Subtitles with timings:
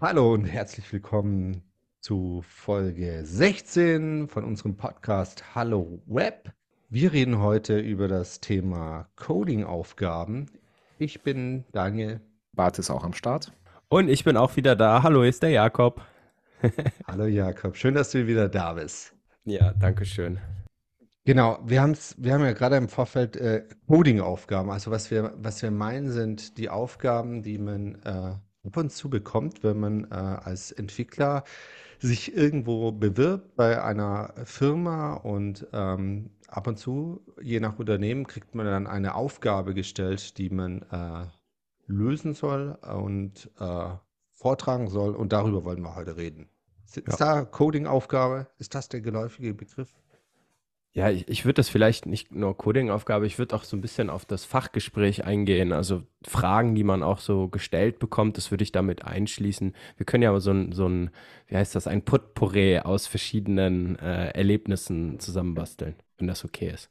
[0.00, 1.60] Hallo und herzlich willkommen
[1.98, 6.52] zu Folge 16 von unserem Podcast Hallo Web.
[6.88, 10.46] Wir reden heute über das Thema Coding-Aufgaben.
[11.00, 12.20] Ich bin Daniel.
[12.52, 13.50] Bart ist auch am Start.
[13.88, 15.02] Und ich bin auch wieder da.
[15.02, 16.00] Hallo, ist der Jakob.
[17.08, 19.16] Hallo Jakob, schön, dass du wieder da bist.
[19.46, 20.38] Ja, danke schön.
[21.24, 24.70] Genau, wir, haben's, wir haben ja gerade im Vorfeld äh, Coding-Aufgaben.
[24.70, 28.36] Also was wir, was wir meinen, sind die Aufgaben, die man äh,
[28.66, 31.44] ab und zu bekommt, wenn man äh, als Entwickler
[32.00, 38.54] sich irgendwo bewirbt bei einer Firma und ähm, ab und zu, je nach Unternehmen, kriegt
[38.54, 41.26] man dann eine Aufgabe gestellt, die man äh,
[41.86, 43.90] lösen soll und äh,
[44.32, 45.16] vortragen soll.
[45.16, 46.48] Und darüber wollen wir heute reden.
[46.86, 47.16] Ist Ja.
[47.16, 48.46] da Coding-Aufgabe?
[48.58, 49.92] Ist das der geläufige Begriff?
[50.94, 54.10] Ja, ich, ich würde das vielleicht nicht nur Coding-Aufgabe, ich würde auch so ein bisschen
[54.10, 55.72] auf das Fachgespräch eingehen.
[55.72, 59.74] Also Fragen, die man auch so gestellt bekommt, das würde ich damit einschließen.
[59.96, 61.10] Wir können ja so ein, so ein,
[61.46, 66.90] wie heißt das, ein Potpourri aus verschiedenen äh, Erlebnissen zusammenbasteln, wenn das okay ist.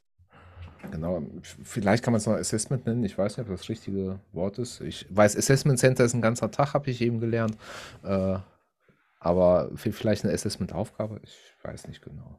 [0.90, 1.22] Genau.
[1.42, 3.04] Vielleicht kann man es noch Assessment nennen.
[3.04, 4.80] Ich weiß nicht, ob das das richtige Wort ist.
[4.80, 7.58] Ich weiß, Assessment Center ist ein ganzer Tag, habe ich eben gelernt.
[8.04, 8.38] Äh,
[9.20, 11.20] aber vielleicht eine Assessment-Aufgabe.
[11.24, 12.38] Ich weiß nicht genau.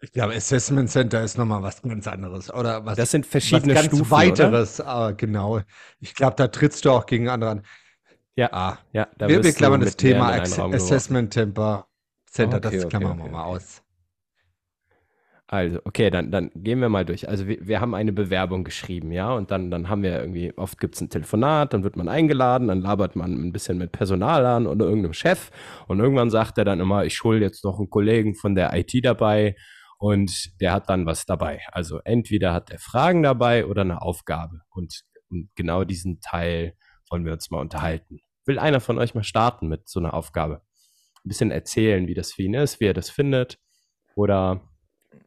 [0.00, 2.52] Ich glaube, Assessment Center ist nochmal was ganz anderes.
[2.52, 4.80] Oder was, Das sind verschiedene was ganz Stufen, weiteres.
[4.80, 5.60] Aber genau.
[6.00, 7.62] Ich glaube, da trittst du auch gegen andere an.
[8.36, 10.56] Ja, Ah, ja, da wir, wir klammern das Thema Ass.
[10.58, 11.88] Assessment Temper
[12.30, 13.56] Center, Okay, das okay, klammern wir okay, mal okay.
[13.56, 13.82] aus.
[15.50, 17.26] Also, okay, dann, dann gehen wir mal durch.
[17.26, 20.78] Also wir, wir haben eine Bewerbung geschrieben, ja, und dann, dann haben wir irgendwie, oft
[20.78, 24.44] gibt es ein Telefonat, dann wird man eingeladen, dann labert man ein bisschen mit Personal
[24.44, 25.50] an oder irgendeinem Chef
[25.86, 28.92] und irgendwann sagt er dann immer, ich hole jetzt noch einen Kollegen von der IT
[29.04, 29.56] dabei
[29.98, 31.60] und der hat dann was dabei.
[31.72, 36.74] Also entweder hat er Fragen dabei oder eine Aufgabe und, und genau diesen Teil
[37.10, 38.20] wollen wir uns mal unterhalten.
[38.46, 40.62] Will einer von euch mal starten mit so einer Aufgabe?
[41.24, 43.58] Ein bisschen erzählen, wie das für ihn ist, wie er das findet
[44.14, 44.62] oder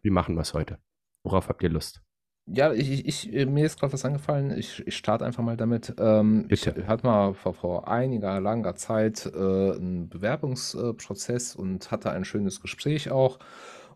[0.01, 0.79] wie machen wir es heute?
[1.23, 2.01] Worauf habt ihr Lust?
[2.47, 4.57] Ja, ich, ich, äh, mir ist gerade was angefallen.
[4.57, 5.93] Ich, ich starte einfach mal damit.
[5.99, 12.25] Ähm, ich hatte mal vor, vor einiger langer Zeit äh, einen Bewerbungsprozess und hatte ein
[12.25, 13.37] schönes Gespräch auch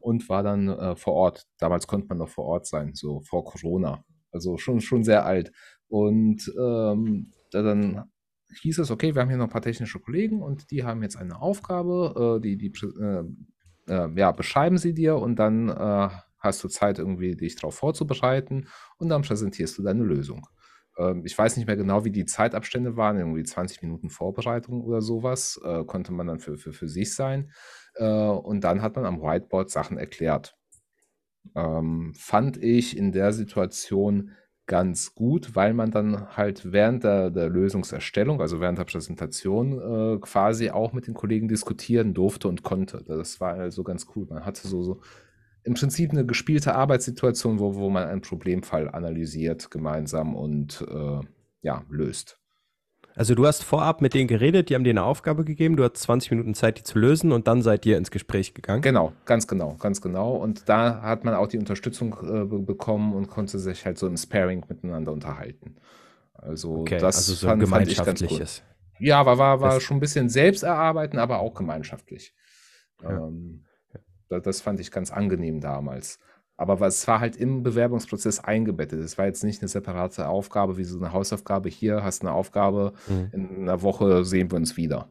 [0.05, 1.47] und war dann äh, vor Ort.
[1.57, 4.03] Damals konnte man noch vor Ort sein, so vor Corona.
[4.31, 5.51] Also schon, schon sehr alt.
[5.87, 8.03] Und ähm, da dann
[8.61, 11.17] hieß es, okay, wir haben hier noch ein paar technische Kollegen und die haben jetzt
[11.17, 12.71] eine Aufgabe, äh, die, die
[13.01, 13.23] äh,
[13.87, 18.67] äh, ja, beschreiben sie dir und dann äh, hast du Zeit, irgendwie dich darauf vorzubereiten
[18.99, 20.45] und dann präsentierst du deine Lösung.
[20.99, 25.01] Ähm, ich weiß nicht mehr genau, wie die Zeitabstände waren, irgendwie 20 Minuten Vorbereitung oder
[25.01, 27.49] sowas, konnte man dann für, für, für sich sein.
[27.95, 30.57] Äh, und dann hat man am Whiteboard Sachen erklärt.
[31.55, 34.31] Ähm, fand ich in der Situation
[34.67, 40.19] ganz gut, weil man dann halt während der, der Lösungserstellung, also während der Präsentation, äh,
[40.19, 43.03] quasi auch mit den Kollegen diskutieren durfte und konnte.
[43.05, 44.25] Das war also ganz cool.
[44.27, 45.01] Man hatte so, so
[45.63, 51.19] im Prinzip eine gespielte Arbeitssituation, wo, wo man einen Problemfall analysiert gemeinsam und äh,
[51.61, 52.39] ja, löst.
[53.15, 55.95] Also du hast vorab mit denen geredet, die haben dir eine Aufgabe gegeben, du hast
[55.97, 58.81] 20 Minuten Zeit, die zu lösen und dann seid ihr ins Gespräch gegangen.
[58.81, 60.35] Genau, ganz genau, ganz genau.
[60.35, 64.07] Und da hat man auch die Unterstützung äh, be- bekommen und konnte sich halt so
[64.07, 65.75] im Sparing miteinander unterhalten.
[66.33, 68.27] Also Okay, das also so fand, fand ich ganz cool.
[68.27, 68.63] gemeinschaftliches.
[68.99, 72.33] Ja, war, war, war Das- schon ein bisschen selbst erarbeiten, aber auch gemeinschaftlich.
[73.01, 73.11] Ja.
[73.27, 73.63] Ähm,
[74.27, 76.19] da- das fand ich ganz angenehm damals.
[76.57, 78.99] Aber was- es war halt im Bewerbungsprozess eingebettet.
[79.01, 81.69] Es war jetzt nicht eine separate Aufgabe wie so eine Hausaufgabe.
[81.69, 83.29] Hier hast du eine Aufgabe, Mhm.
[83.33, 85.09] in einer Woche sehen wir uns wieder.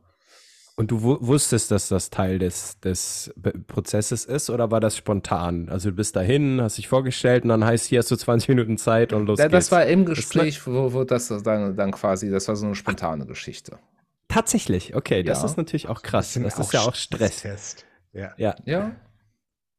[0.76, 3.32] Und du wu- wusstest, dass das Teil des, des
[3.68, 5.68] Prozesses ist oder war das spontan?
[5.68, 8.76] Also du bist dahin, hast dich vorgestellt und dann heißt, hier hast du 20 Minuten
[8.76, 9.72] Zeit und los Ja, das geht's.
[9.72, 13.24] war im Das Gespräch, wo, wo das dann, dann quasi, das war so eine spontane
[13.26, 13.78] Geschichte.
[14.28, 15.44] Tatsächlich, okay, das Ja.
[15.46, 16.32] ist natürlich auch krass.
[16.32, 17.34] sind Das ist ja auch Stress.
[17.38, 17.86] Stresstest.
[18.12, 18.32] Ja.
[18.36, 18.92] Ja, Ja,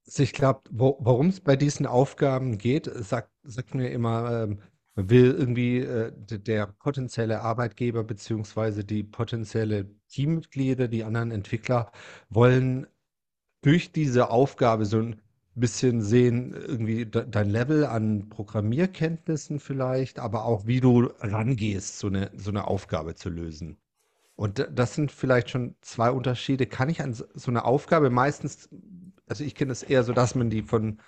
[0.08, 4.60] ich glaube, wo, worum es bei diesen Aufgaben geht, sagt, sagt mir immer, ähm,
[4.96, 11.92] will irgendwie äh, der potenzielle Arbeitgeber beziehungsweise die potenzielle Teammitglieder, die anderen Entwickler
[12.30, 12.88] wollen
[13.62, 15.22] durch diese Aufgabe so ein
[15.56, 22.08] bisschen sehen, irgendwie de dein Level an Programmierkenntnissen vielleicht, aber auch wie du rangehst, so
[22.08, 23.78] eine, so eine Aufgabe zu lösen.
[24.36, 26.68] Und das sind vielleicht schon zwei Unterschiede.
[26.68, 28.70] Kann ich an so eine Aufgabe meistens,
[29.28, 31.00] also ich kenne es eher so, dass man die von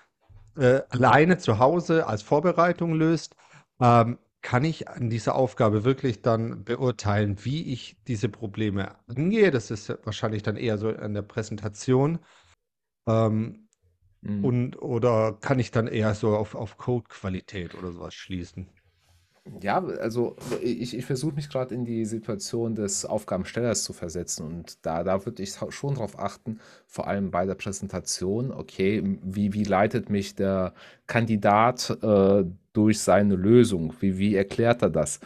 [0.58, 3.36] äh, alleine zu Hause als Vorbereitung löst.
[3.80, 9.52] Ähm, kann ich an dieser Aufgabe wirklich dann beurteilen, wie ich diese Probleme angehe?
[9.52, 12.20] Das ist wahrscheinlich dann eher so an der Präsentation.
[13.08, 13.68] Ähm,
[14.22, 14.46] Mhm.
[14.46, 18.68] und oder kann ich dann eher so auf, auf Codequalität oder sowas schließen?
[19.62, 24.86] Ja, also ich, ich versuche mich gerade in die Situation des Aufgabenstellers zu versetzen und
[24.86, 29.64] da, da würde ich schon darauf achten, vor allem bei der Präsentation, okay, wie, wie
[29.64, 30.74] leitet mich der
[31.08, 33.94] Kandidat äh, durch seine Lösung?
[34.00, 35.20] Wie, wie erklärt er das?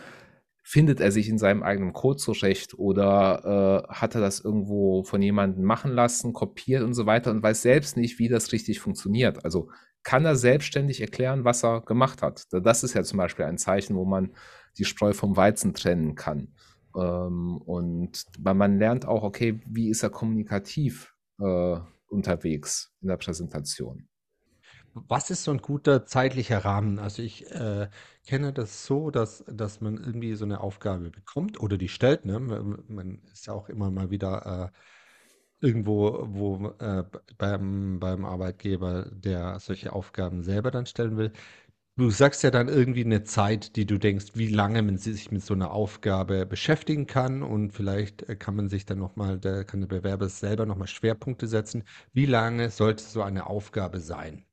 [0.63, 5.21] Findet er sich in seinem eigenen Code zurecht oder äh, hat er das irgendwo von
[5.21, 9.43] jemandem machen lassen, kopiert und so weiter und weiß selbst nicht, wie das richtig funktioniert?
[9.43, 9.69] Also
[10.03, 12.45] kann er selbstständig erklären, was er gemacht hat.
[12.51, 14.33] Das ist ja zum Beispiel ein Zeichen, wo man
[14.77, 16.55] die Spreu vom Weizen trennen kann.
[16.95, 21.79] Ähm, und man lernt auch, okay, wie ist er kommunikativ äh,
[22.11, 24.07] unterwegs in der Präsentation.
[24.93, 26.99] Was ist so ein guter zeitlicher Rahmen?
[26.99, 27.87] Also ich äh,
[28.27, 32.25] kenne das so, dass, dass man irgendwie so eine Aufgabe bekommt oder die stellt.
[32.25, 32.39] Ne?
[32.39, 34.77] Man ist ja auch immer mal wieder äh,
[35.61, 37.03] irgendwo, wo äh,
[37.37, 41.31] beim, beim Arbeitgeber, der solche Aufgaben selber dann stellen will.
[41.97, 45.43] Du sagst ja dann irgendwie eine Zeit, die du denkst, wie lange man sich mit
[45.43, 49.81] so einer Aufgabe beschäftigen kann und vielleicht äh, kann man sich dann nochmal, da kann
[49.81, 51.83] der Bewerber selber nochmal Schwerpunkte setzen.
[52.13, 54.45] Wie lange sollte so eine Aufgabe sein?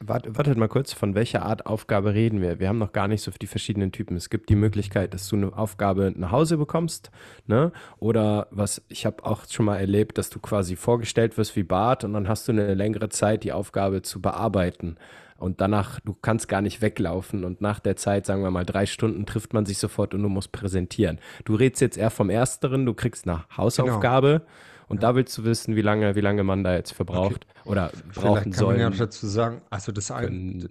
[0.00, 2.58] Wart, wartet mal kurz, von welcher Art Aufgabe reden wir?
[2.58, 4.16] Wir haben noch gar nicht so die verschiedenen Typen.
[4.16, 7.10] Es gibt die Möglichkeit, dass du eine Aufgabe nach Hause bekommst,
[7.46, 7.72] ne?
[7.98, 12.04] Oder was ich habe auch schon mal erlebt, dass du quasi vorgestellt wirst wie Bart
[12.04, 14.96] und dann hast du eine längere Zeit, die Aufgabe zu bearbeiten.
[15.38, 18.86] Und danach, du kannst gar nicht weglaufen und nach der Zeit, sagen wir mal drei
[18.86, 21.18] Stunden, trifft man sich sofort und du musst präsentieren.
[21.44, 24.40] Du redest jetzt eher vom Ersteren, du kriegst eine Hausaufgabe.
[24.40, 24.50] Genau
[24.88, 25.08] und ja.
[25.08, 27.68] da willst du wissen, wie lange, wie lange man da jetzt verbraucht okay.
[27.68, 28.74] oder brauchen soll.
[28.76, 30.68] Kann man ja dazu sagen, also das eine,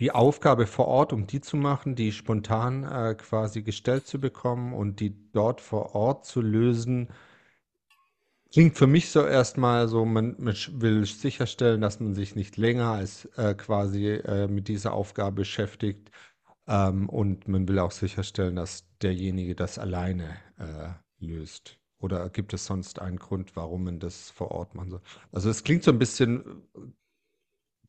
[0.00, 4.72] die Aufgabe vor Ort, um die zu machen, die spontan äh, quasi gestellt zu bekommen
[4.72, 7.08] und die dort vor Ort zu lösen,
[8.52, 12.88] klingt für mich so erstmal so, man, man will sicherstellen, dass man sich nicht länger
[12.88, 16.10] als äh, quasi äh, mit dieser Aufgabe beschäftigt.
[16.66, 21.78] Ähm, und man will auch sicherstellen, dass derjenige das alleine äh, löst.
[22.02, 25.00] Oder gibt es sonst einen Grund, warum man das vor Ort machen soll?
[25.30, 26.62] Also es klingt so ein bisschen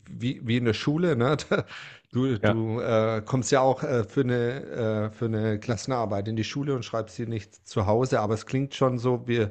[0.07, 1.37] wie, wie in der Schule, ne?
[2.11, 2.53] Du, ja.
[2.53, 6.75] du äh, kommst ja auch äh, für eine, äh, für eine Klassenarbeit in die Schule
[6.75, 9.47] und schreibst sie nicht zu Hause, aber es klingt schon so, wie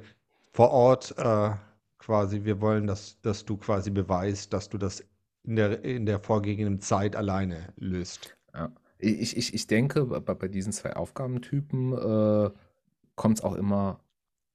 [0.53, 1.51] vor Ort äh,
[1.99, 5.05] quasi, wir wollen, dass, dass du quasi beweist, dass du das
[5.43, 8.37] in der, in der vorgegebenen Zeit alleine löst.
[8.55, 8.71] Ja.
[8.99, 12.51] Ich, ich, ich denke, bei, bei diesen zwei Aufgabentypen äh,
[13.17, 13.99] kommt es auch immer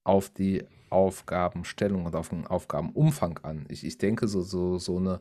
[0.08, 3.66] auf die Aufgabenstellung und auf den Aufgabenumfang an.
[3.68, 5.20] Ich, ich denke, so, so, so eine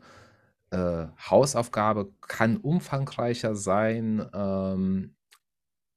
[0.71, 5.17] äh, Hausaufgabe kann umfangreicher sein ähm,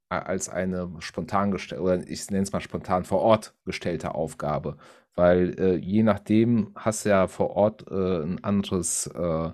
[0.10, 4.78] als eine spontan gestellte, oder ich nenne es mal spontan vor Ort gestellte Aufgabe.
[5.14, 9.52] Weil äh, je nachdem hast du ja vor Ort äh, ein anderes äh,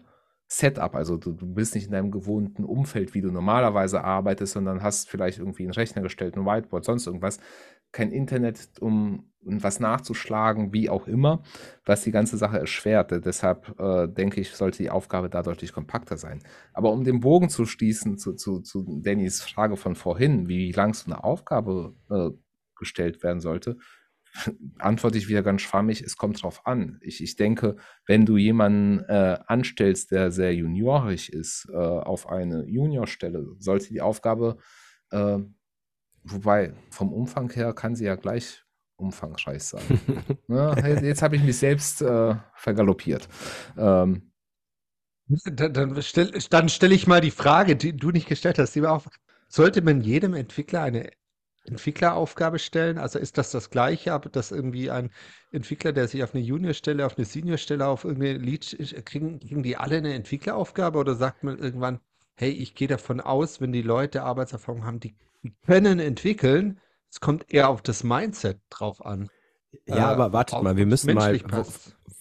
[0.48, 0.96] Setup.
[0.96, 5.10] Also du, du, bist nicht in deinem gewohnten Umfeld, wie du normalerweise arbeitest, sondern hast
[5.10, 7.40] vielleicht irgendwie einen Rechner gestellt, ein Whiteboard, sonst irgendwas
[7.96, 11.44] kein Internet, um was nachzuschlagen, wie auch immer,
[11.86, 13.12] was die ganze Sache erschwert.
[13.26, 16.44] Deshalb äh, denke ich, sollte die Aufgabe da deutlich kompakter sein.
[16.74, 20.94] Aber um den Bogen zu schließen zu, zu, zu Dannys Frage von vorhin, wie lang
[20.94, 22.32] so eine Aufgabe äh,
[22.76, 23.78] gestellt werden sollte,
[24.80, 27.00] antworte ich wieder ganz schwammig, es kommt drauf an.
[27.02, 32.66] Ich, ich denke, wenn du jemanden äh, anstellst, der sehr juniorisch ist, äh, auf eine
[32.66, 34.58] Juniorstelle, sollte die Aufgabe
[35.12, 35.38] äh,
[36.28, 38.64] Wobei, vom Umfang her kann sie ja gleich
[38.98, 39.84] umfangreich sein.
[40.48, 43.28] ja, ne, jetzt habe ich mich selbst äh, vergaloppiert.
[43.78, 44.32] Ähm,
[45.28, 46.40] dann, dann stelle
[46.70, 48.78] stell ich mal die Frage, die du nicht gestellt hast.
[48.78, 49.08] Auf,
[49.48, 51.12] sollte man jedem Entwickler eine
[51.66, 52.98] Entwickleraufgabe stellen?
[52.98, 55.12] Also ist das das Gleiche, aber dass irgendwie ein
[55.52, 59.78] Entwickler, der sich auf eine Juniorstelle, auf eine Seniorstelle, auf irgendeine Lead, kriegen, kriegen die
[59.78, 62.00] alle eine Entwickleraufgabe oder sagt man irgendwann,
[62.36, 65.16] hey, ich gehe davon aus, wenn die Leute Arbeitserfahrung haben, die
[65.66, 66.80] können entwickeln.
[67.10, 69.30] Es kommt eher auf das Mindset drauf an.
[69.88, 71.40] Ja, äh, aber wartet mal, wir müssen mal,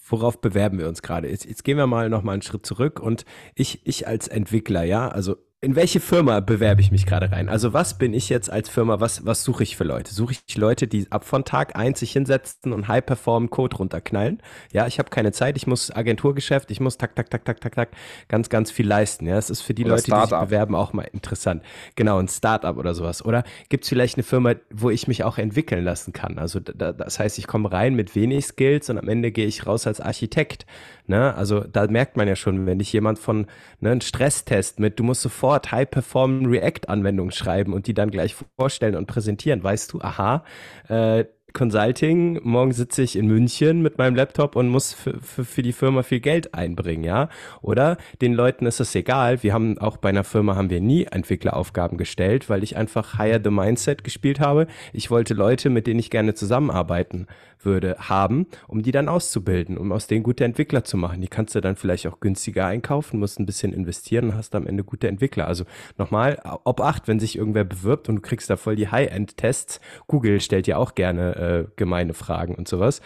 [0.07, 1.29] worauf bewerben wir uns gerade?
[1.29, 4.83] Jetzt, jetzt, gehen wir mal noch mal einen Schritt zurück und ich, ich als Entwickler,
[4.83, 7.49] ja, also in welche Firma bewerbe ich mich gerade rein?
[7.49, 10.13] Also was bin ich jetzt als Firma, was, was suche ich für Leute?
[10.13, 14.43] Suche ich Leute, die ab von Tag eins sich hinsetzen und high-perform Code runterknallen?
[14.71, 17.73] Ja, ich habe keine Zeit, ich muss Agenturgeschäft, ich muss tak, tak, tak, tak, tak,
[17.73, 17.89] tak,
[18.27, 19.25] ganz, ganz viel leisten.
[19.25, 21.63] Ja, es ist für die oder Leute, die sich bewerben, auch mal interessant.
[21.95, 23.25] Genau, ein Startup oder sowas.
[23.25, 26.37] Oder gibt es vielleicht eine Firma, wo ich mich auch entwickeln lassen kann?
[26.37, 29.65] Also da, das heißt, ich komme rein mit wenig Skills und am Ende gehe ich
[29.65, 30.67] raus als Architekt.
[31.07, 31.33] Ne?
[31.35, 33.47] Also da merkt man ja schon, wenn dich jemand von
[33.79, 38.95] ne, einen Stresstest mit, du musst sofort High-Performing React-Anwendungen schreiben und die dann gleich vorstellen
[38.95, 40.43] und präsentieren, weißt du, aha,
[40.87, 46.03] äh, Consulting, morgen sitze ich in München mit meinem Laptop und muss für, die Firma
[46.03, 47.29] viel Geld einbringen, ja.
[47.61, 49.41] Oder den Leuten ist es egal.
[49.41, 53.39] Wir haben auch bei einer Firma haben wir nie Entwickleraufgaben gestellt, weil ich einfach Hire
[53.41, 54.67] the Mindset gespielt habe.
[54.91, 57.25] Ich wollte Leute, mit denen ich gerne zusammenarbeiten
[57.65, 61.21] würde, haben, um die dann auszubilden, um aus denen gute Entwickler zu machen.
[61.21, 64.67] Die kannst du dann vielleicht auch günstiger einkaufen, musst ein bisschen investieren und hast am
[64.67, 65.47] Ende gute Entwickler.
[65.47, 65.65] Also
[65.97, 69.79] nochmal, ob acht, wenn sich irgendwer bewirbt und du kriegst da voll die High-End-Tests.
[70.07, 73.01] Google stellt ja auch gerne äh, gemeine Fragen und sowas.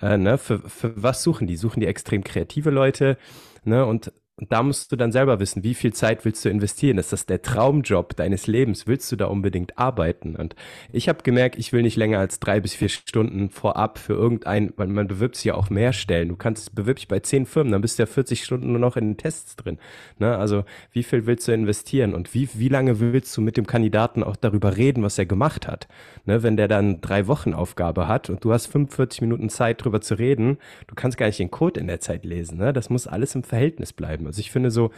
[0.00, 0.38] Äh, ne?
[0.38, 1.56] für, für was suchen die?
[1.56, 3.16] Suchen die extrem kreative Leute?
[3.64, 3.84] Ne?
[3.86, 6.98] Und und da musst du dann selber wissen, wie viel Zeit willst du investieren?
[6.98, 8.88] Ist das der Traumjob deines Lebens?
[8.88, 10.34] Willst du da unbedingt arbeiten?
[10.34, 10.56] Und
[10.92, 14.72] ich habe gemerkt, ich will nicht länger als drei bis vier Stunden vorab für irgendein,
[14.76, 16.30] weil man bewirbt sich ja auch mehr Stellen.
[16.30, 18.96] Du kannst bewirb dich bei zehn Firmen, dann bist du ja 40 Stunden nur noch
[18.96, 19.78] in den Tests drin.
[20.18, 20.36] Ne?
[20.36, 24.24] Also wie viel willst du investieren und wie, wie lange willst du mit dem Kandidaten
[24.24, 25.86] auch darüber reden, was er gemacht hat?
[26.24, 26.42] Ne?
[26.42, 30.18] Wenn der dann drei Wochen Aufgabe hat und du hast 45 Minuten Zeit drüber zu
[30.18, 32.58] reden, du kannst gar nicht den Code in der Zeit lesen.
[32.58, 32.72] Ne?
[32.72, 34.26] Das muss alles im Verhältnis bleiben bleiben.
[34.26, 34.90] Also ich finde so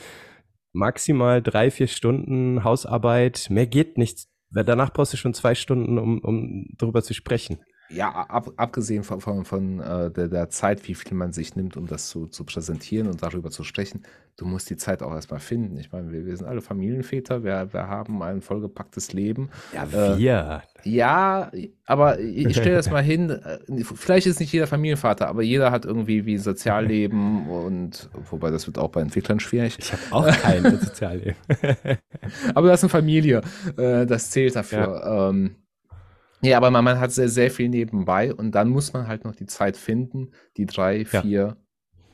[0.73, 4.29] maximal drei, vier Stunden Hausarbeit, mehr geht nichts.
[4.51, 7.59] Danach brauchst du schon zwei Stunden, um, um darüber zu sprechen.
[7.89, 11.77] Ja, ab, abgesehen von, von, von äh, der, der, Zeit, wie viel man sich nimmt,
[11.77, 14.03] um das zu, zu präsentieren und darüber zu sprechen,
[14.37, 15.79] du musst die Zeit auch erstmal finden.
[15.79, 19.51] Ich meine, wir, wir sind alle Familienväter, wir, wir haben ein vollgepacktes Leben.
[19.73, 20.63] Ja, äh, wir.
[20.85, 21.51] Äh, ja,
[21.85, 25.85] aber ich stelle das mal hin, äh, vielleicht ist nicht jeder Familienvater, aber jeder hat
[25.85, 29.77] irgendwie wie ein Sozialleben und, wobei das wird auch bei Entwicklern schwierig.
[29.79, 31.37] Ich habe auch kein Sozialleben.
[32.55, 33.43] aber du hast eine Familie,
[33.77, 34.79] äh, das zählt dafür.
[34.79, 35.29] Ja.
[35.31, 35.57] Ähm,
[36.47, 39.35] ja, aber man, man hat sehr, sehr viel nebenbei und dann muss man halt noch
[39.35, 41.57] die Zeit finden, die drei, vier, ja.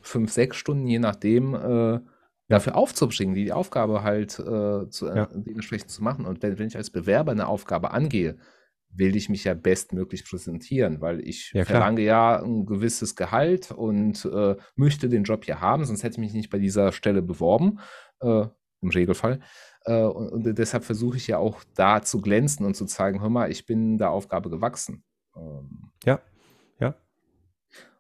[0.01, 2.01] fünf, sechs Stunden, je nachdem, äh,
[2.49, 5.29] dafür aufzubringen, die, die Aufgabe halt äh, zu, äh, ja.
[5.33, 6.27] dementsprechend zu machen.
[6.27, 8.37] Und wenn, wenn ich als Bewerber eine Aufgabe angehe,
[8.95, 14.25] will ich mich ja bestmöglich präsentieren, weil ich ja, verlange ja ein gewisses Gehalt und
[14.27, 17.79] äh, möchte den Job hier haben, sonst hätte ich mich nicht bei dieser Stelle beworben,
[18.21, 18.45] äh,
[18.83, 19.41] im Regelfall.
[19.85, 23.31] Äh, und, und, deshalb versuche ich ja auch da zu glänzen und zu zeigen, hör
[23.31, 25.03] mal, ich bin der Aufgabe gewachsen.
[25.37, 26.21] Ähm, ja,
[26.79, 26.95] ja.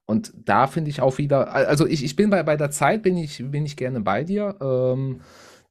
[0.06, 3.16] Und da finde ich auch wieder, also ich, ich bin bei, bei der Zeit, bin
[3.16, 4.56] ich, bin ich gerne bei dir.
[4.60, 5.20] Ähm,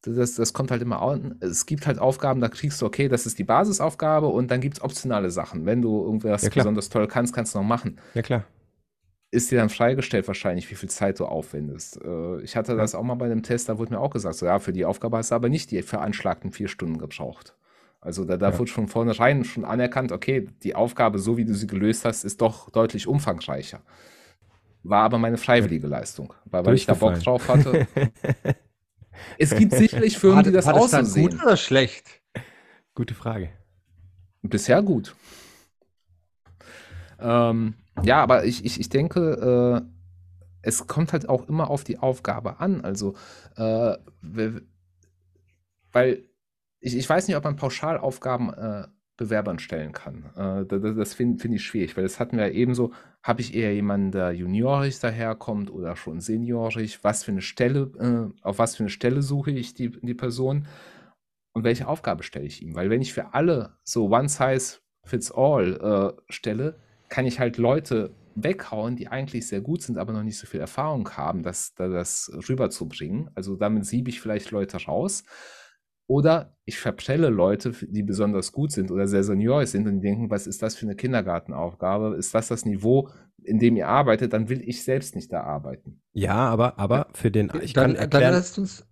[0.03, 1.35] das, das kommt halt immer an.
[1.41, 4.77] Es gibt halt Aufgaben, da kriegst du, okay, das ist die Basisaufgabe und dann gibt
[4.77, 5.65] es optionale Sachen.
[5.65, 7.99] Wenn du irgendwas ja, besonders toll kannst, kannst du noch machen.
[8.15, 8.45] Ja, klar
[9.31, 11.99] ist dir dann freigestellt wahrscheinlich, wie viel Zeit du aufwendest.
[12.03, 14.45] Äh, ich hatte das auch mal bei einem Test, da wurde mir auch gesagt, so
[14.45, 17.55] ja, für die Aufgabe hast du aber nicht die veranschlagten vier Stunden gebraucht.
[18.01, 18.59] Also da, da ja.
[18.59, 22.41] wurde von vornherein schon anerkannt, okay, die Aufgabe, so wie du sie gelöst hast, ist
[22.41, 23.81] doch deutlich umfangreicher.
[24.83, 27.87] War aber meine freiwillige Leistung, weil, weil ich da Bock drauf hatte.
[29.37, 31.29] es gibt sicherlich Firmen, die das auch so sehen.
[31.29, 32.21] Gut oder schlecht?
[32.95, 33.49] Gute Frage.
[34.41, 35.15] Bisher gut.
[37.19, 39.87] Ähm, ja, aber ich, ich, ich denke, äh,
[40.61, 42.81] es kommt halt auch immer auf die Aufgabe an.
[42.81, 43.15] Also,
[43.55, 43.95] äh,
[45.91, 46.29] weil
[46.79, 50.25] ich, ich weiß nicht, ob man Pauschalaufgaben äh, Bewerbern stellen kann.
[50.35, 52.91] Äh, das, das finde find ich schwierig, weil das hatten wir ja ebenso.
[53.21, 57.03] Habe ich eher jemanden, der juniorisch daherkommt oder schon seniorisch?
[57.03, 60.67] Was für eine Stelle, äh, auf was für eine Stelle suche ich die, die Person?
[61.53, 62.73] Und welche Aufgabe stelle ich ihm?
[62.73, 66.79] Weil wenn ich für alle so One Size Fits All äh, stelle,
[67.11, 70.61] kann ich halt Leute weghauen, die eigentlich sehr gut sind, aber noch nicht so viel
[70.61, 73.29] Erfahrung haben, das, das rüberzubringen.
[73.35, 75.25] Also damit siebe ich vielleicht Leute raus.
[76.07, 80.29] Oder ich verprelle Leute, die besonders gut sind oder sehr senior sind und die denken,
[80.29, 82.15] was ist das für eine Kindergartenaufgabe?
[82.15, 83.09] Ist das das Niveau,
[83.43, 84.31] in dem ihr arbeitet?
[84.31, 86.01] Dann will ich selbst nicht da arbeiten.
[86.13, 88.87] Ja, aber, aber für den, ich dann, kann erklären, dann lasst uns,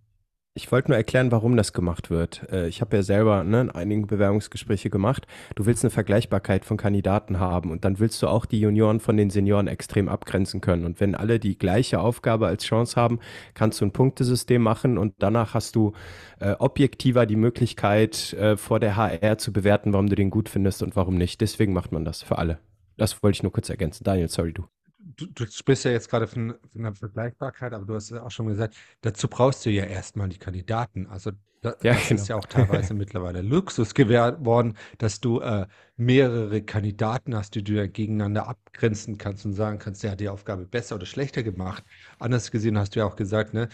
[0.55, 2.47] ich wollte nur erklären, warum das gemacht wird.
[2.51, 5.25] Äh, ich habe ja selber ne, einige Bewerbungsgespräche gemacht.
[5.55, 9.15] Du willst eine Vergleichbarkeit von Kandidaten haben und dann willst du auch die Junioren von
[9.15, 10.85] den Senioren extrem abgrenzen können.
[10.85, 13.19] Und wenn alle die gleiche Aufgabe als Chance haben,
[13.53, 15.93] kannst du ein Punktesystem machen und danach hast du
[16.39, 20.83] äh, objektiver die Möglichkeit, äh, vor der HR zu bewerten, warum du den gut findest
[20.83, 21.41] und warum nicht.
[21.41, 22.59] Deswegen macht man das für alle.
[22.97, 24.03] Das wollte ich nur kurz ergänzen.
[24.03, 24.65] Daniel, sorry, du
[24.99, 28.31] du, du sprichst ja jetzt gerade von, von der Vergleichbarkeit, aber du hast ja auch
[28.31, 31.07] schon gesagt, dazu brauchst du ja erstmal die Kandidaten.
[31.07, 32.21] Also da, ja, das genau.
[32.21, 37.73] ist ja auch teilweise mittlerweile Luxus geworden, dass du äh, mehrere Kandidaten hast, die du
[37.73, 41.83] ja gegeneinander abgrenzen kannst und sagen kannst, der hat die Aufgabe besser oder schlechter gemacht.
[42.17, 43.67] Anders gesehen hast du ja auch gesagt, ne,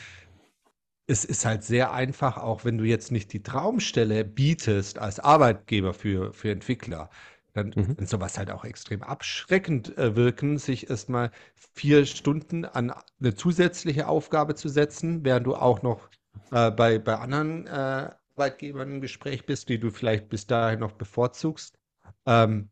[1.08, 5.94] es ist halt sehr einfach, auch wenn du jetzt nicht die Traumstelle bietest als Arbeitgeber
[5.94, 7.12] für, für Entwickler,
[7.56, 7.96] dann mhm.
[7.96, 11.32] kann sowas halt auch extrem abschreckend äh, wirken, sich erstmal
[11.74, 16.10] vier Stunden an eine zusätzliche Aufgabe zu setzen, während du auch noch
[16.52, 20.92] äh, bei, bei anderen äh, Arbeitgebern im Gespräch bist, die du vielleicht bis dahin noch
[20.92, 21.80] bevorzugst.
[22.26, 22.70] Ähm,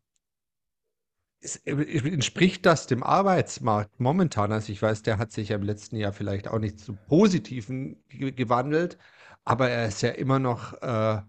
[1.66, 4.52] entspricht das dem Arbeitsmarkt momentan?
[4.52, 8.04] Also ich weiß, der hat sich ja im letzten Jahr vielleicht auch nicht zu Positiven
[8.10, 8.98] gewandelt,
[9.46, 11.22] aber er ist ja immer noch äh,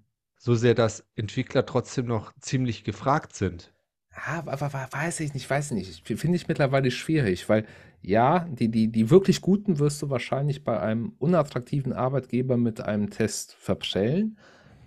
[0.45, 3.73] so sehr, dass Entwickler trotzdem noch ziemlich gefragt sind.
[4.15, 6.21] Ja, weiß ich nicht, weiß ich nicht.
[6.21, 7.67] Finde ich mittlerweile schwierig, weil
[8.03, 13.09] ja, die, die, die wirklich guten wirst du wahrscheinlich bei einem unattraktiven Arbeitgeber mit einem
[13.09, 14.39] Test verprellen.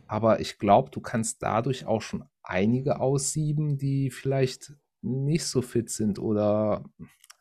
[0.05, 5.89] Aber ich glaube, du kannst dadurch auch schon einige aussieben, die vielleicht nicht so fit
[5.89, 6.83] sind oder,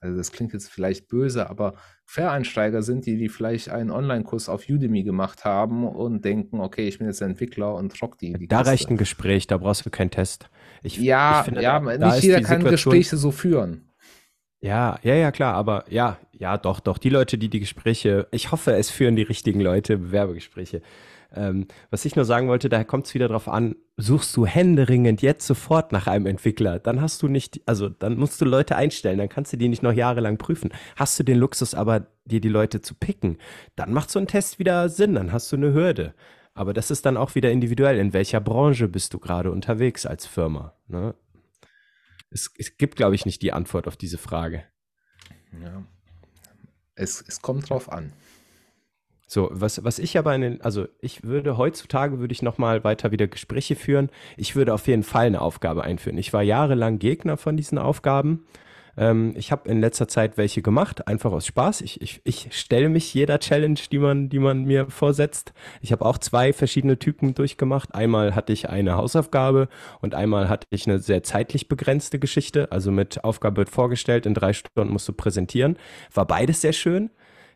[0.00, 1.74] also das klingt jetzt vielleicht böse, aber
[2.06, 6.98] Quereinsteiger sind, die, die vielleicht einen Online-Kurs auf Udemy gemacht haben und denken, okay, ich
[6.98, 8.34] bin jetzt Entwickler und rock die.
[8.34, 8.70] die da Kiste.
[8.70, 10.48] reicht ein Gespräch, da brauchst du keinen Test.
[10.82, 13.90] Ich, ja, ich finde, ja, da, nicht jeder kann Gespräche so führen.
[14.60, 16.98] Ja, ja, ja, klar, aber ja, ja, doch, doch.
[16.98, 20.82] Die Leute, die die Gespräche, ich hoffe, es führen die richtigen Leute Bewerbegespräche.
[21.34, 25.22] Ähm, was ich nur sagen wollte, da kommt es wieder drauf an, suchst du händeringend
[25.22, 29.18] jetzt sofort nach einem Entwickler, dann hast du nicht, also dann musst du Leute einstellen,
[29.18, 30.70] dann kannst du die nicht noch jahrelang prüfen.
[30.96, 33.38] Hast du den Luxus aber, dir die Leute zu picken,
[33.74, 36.14] dann macht so ein Test wieder Sinn, dann hast du eine Hürde.
[36.54, 37.98] Aber das ist dann auch wieder individuell.
[37.98, 40.74] In welcher Branche bist du gerade unterwegs als Firma?
[40.88, 41.14] Ne?
[42.30, 44.64] Es, es gibt, glaube ich, nicht die Antwort auf diese Frage.
[45.62, 45.84] Ja.
[46.94, 48.14] Es, es kommt drauf an.
[49.26, 53.10] So, was, was ich aber in den, also ich würde heutzutage würde ich nochmal weiter
[53.10, 54.08] wieder Gespräche führen.
[54.36, 56.16] Ich würde auf jeden Fall eine Aufgabe einführen.
[56.16, 58.46] Ich war jahrelang Gegner von diesen Aufgaben.
[58.96, 61.80] Ähm, ich habe in letzter Zeit welche gemacht, einfach aus Spaß.
[61.80, 65.52] Ich, ich, ich stelle mich jeder Challenge, die man, die man mir vorsetzt.
[65.80, 67.94] Ich habe auch zwei verschiedene Typen durchgemacht.
[67.94, 69.68] Einmal hatte ich eine Hausaufgabe
[70.00, 72.72] und einmal hatte ich eine sehr zeitlich begrenzte Geschichte.
[72.72, 75.76] Also mit Aufgabe wird vorgestellt, in drei Stunden musst du präsentieren.
[76.14, 77.10] War beides sehr schön.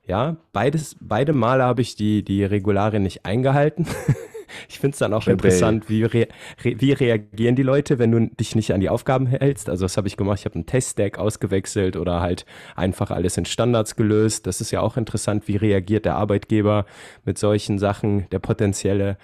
[0.07, 3.87] Ja, beides, beide Male habe ich die, die Regularien nicht eingehalten.
[4.69, 6.27] ich finde es dann auch Schön interessant, wie, rea
[6.63, 9.69] wie reagieren die Leute, wenn du dich nicht an die Aufgaben hältst.
[9.69, 10.41] Also das habe ich gemacht.
[10.41, 12.45] Ich habe einen Teststack ausgewechselt oder halt
[12.77, 14.47] einfach alles in Standards gelöst.
[14.47, 16.87] Das ist ja auch interessant, wie reagiert der Arbeitgeber
[17.25, 19.17] mit solchen Sachen, der potenzielle.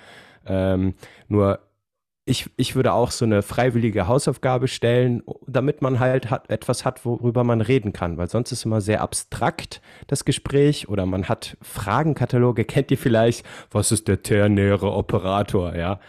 [0.46, 0.94] Ähm,
[1.28, 1.58] nur
[2.28, 7.04] ich, ich würde auch so eine freiwillige Hausaufgabe stellen, damit man halt hat, etwas hat,
[7.04, 11.56] worüber man reden kann, weil sonst ist immer sehr abstrakt das Gespräch oder man hat
[11.62, 16.00] Fragenkataloge, kennt ihr vielleicht, was ist der ternäre Operator, ja?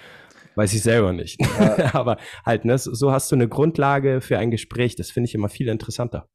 [0.56, 1.40] Weiß ich selber nicht.
[1.40, 1.94] Ja.
[1.94, 5.50] Aber halt, ne, so hast du eine Grundlage für ein Gespräch, das finde ich immer
[5.50, 6.28] viel interessanter.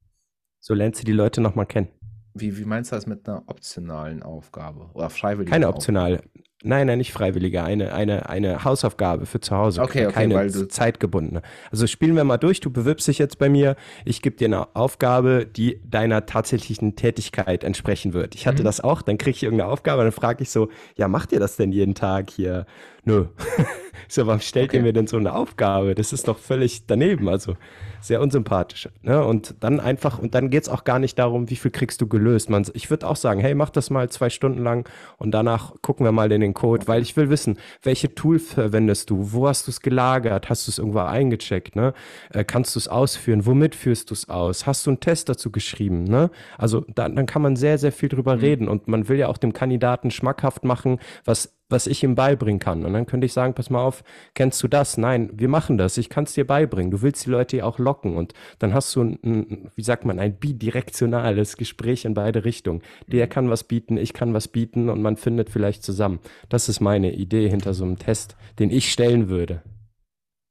[0.61, 1.89] So lernst du die Leute nochmal kennen.
[2.35, 5.51] Wie, wie meinst du das mit einer optionalen Aufgabe oder freiwilligen?
[5.51, 6.23] Keine optionale.
[6.65, 9.83] Nein, nein, nicht freiwillige, eine, eine, eine Hausaufgabe für zu Hause.
[9.83, 11.43] Okay, okay, keine zeitgebundene.
[11.71, 14.75] Also spielen wir mal durch, du bewirbst dich jetzt bei mir, ich gebe dir eine
[14.77, 18.35] Aufgabe, die deiner tatsächlichen Tätigkeit entsprechen wird.
[18.35, 18.67] Ich hatte mhm.
[18.67, 21.57] das auch, dann kriege ich irgendeine Aufgabe, dann frage ich so, ja, macht ihr das
[21.57, 22.67] denn jeden Tag hier?
[23.05, 23.27] Nö.
[24.09, 24.77] so, warum stellt okay.
[24.77, 25.97] ihr mir denn so eine Aufgabe?
[25.97, 27.29] Das ist doch völlig daneben.
[27.29, 27.57] Also
[28.01, 28.89] sehr unsympathisch.
[29.03, 29.25] Ne?
[29.25, 32.07] Und dann einfach, und dann geht es auch gar nicht darum, wie viel kriegst du
[32.07, 32.51] gelöst.
[32.51, 36.05] Man, ich würde auch sagen, hey, mach das mal zwei Stunden lang und danach gucken
[36.05, 39.67] wir mal in den Code, weil ich will wissen, welche Tool verwendest du, wo hast
[39.67, 41.95] du es gelagert, hast du es irgendwo eingecheckt, ne?
[42.31, 45.51] Äh, kannst du es ausführen, womit führst du es aus, hast du einen Test dazu
[45.51, 46.31] geschrieben, ne?
[46.59, 48.41] Also da, dann kann man sehr, sehr viel drüber mhm.
[48.41, 52.61] reden und man will ja auch dem Kandidaten schmackhaft machen, was was ich ihm beibringen
[52.61, 52.85] kann.
[52.85, 54.05] Und dann könnte ich sagen, pass mal auf,
[54.35, 54.99] kennst du das?
[54.99, 55.97] Nein, wir machen das.
[55.97, 56.91] Ich kann es dir beibringen.
[56.91, 58.15] Du willst die Leute ja auch locken.
[58.15, 62.83] Und dann hast du, ein, wie sagt man, ein bidirektionales Gespräch in beide Richtungen.
[63.09, 63.31] Der mhm.
[63.31, 66.21] kann was bieten, ich kann was bieten und man findet vielleicht zusammen.
[66.49, 69.63] Das ist meine Idee hinter so einem Test, den ich stellen würde.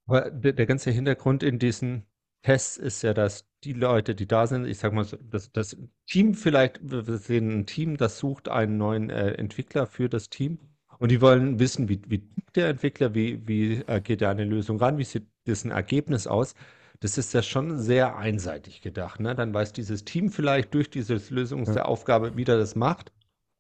[0.08, 2.04] Aber der, der ganze Hintergrund in diesen
[2.44, 6.34] Tests ist ja, dass die Leute, die da sind, ich sag mal, das, das Team
[6.34, 10.58] vielleicht, wir sehen ein Team, das sucht einen neuen äh, Entwickler für das Team
[11.02, 12.22] und die wollen wissen, wie, wie
[12.54, 16.28] der Entwickler, wie, wie äh, geht er an eine Lösung ran, wie sieht dessen Ergebnis
[16.28, 16.54] aus.
[17.00, 19.20] Das ist ja schon sehr einseitig gedacht.
[19.20, 19.34] Ne?
[19.34, 22.38] Dann weiß dieses Team vielleicht durch diese Lösungsaufgabe, ja.
[22.38, 23.12] wie der das macht.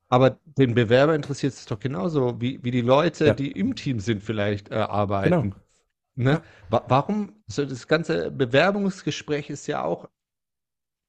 [0.07, 3.33] Aber den Bewerber interessiert es doch genauso, wie, wie die Leute, ja.
[3.33, 5.55] die im Team sind, vielleicht äh, arbeiten.
[6.15, 6.33] Genau.
[6.33, 6.41] Ne?
[6.69, 7.41] Warum?
[7.47, 10.07] So das ganze Bewerbungsgespräch ist ja auch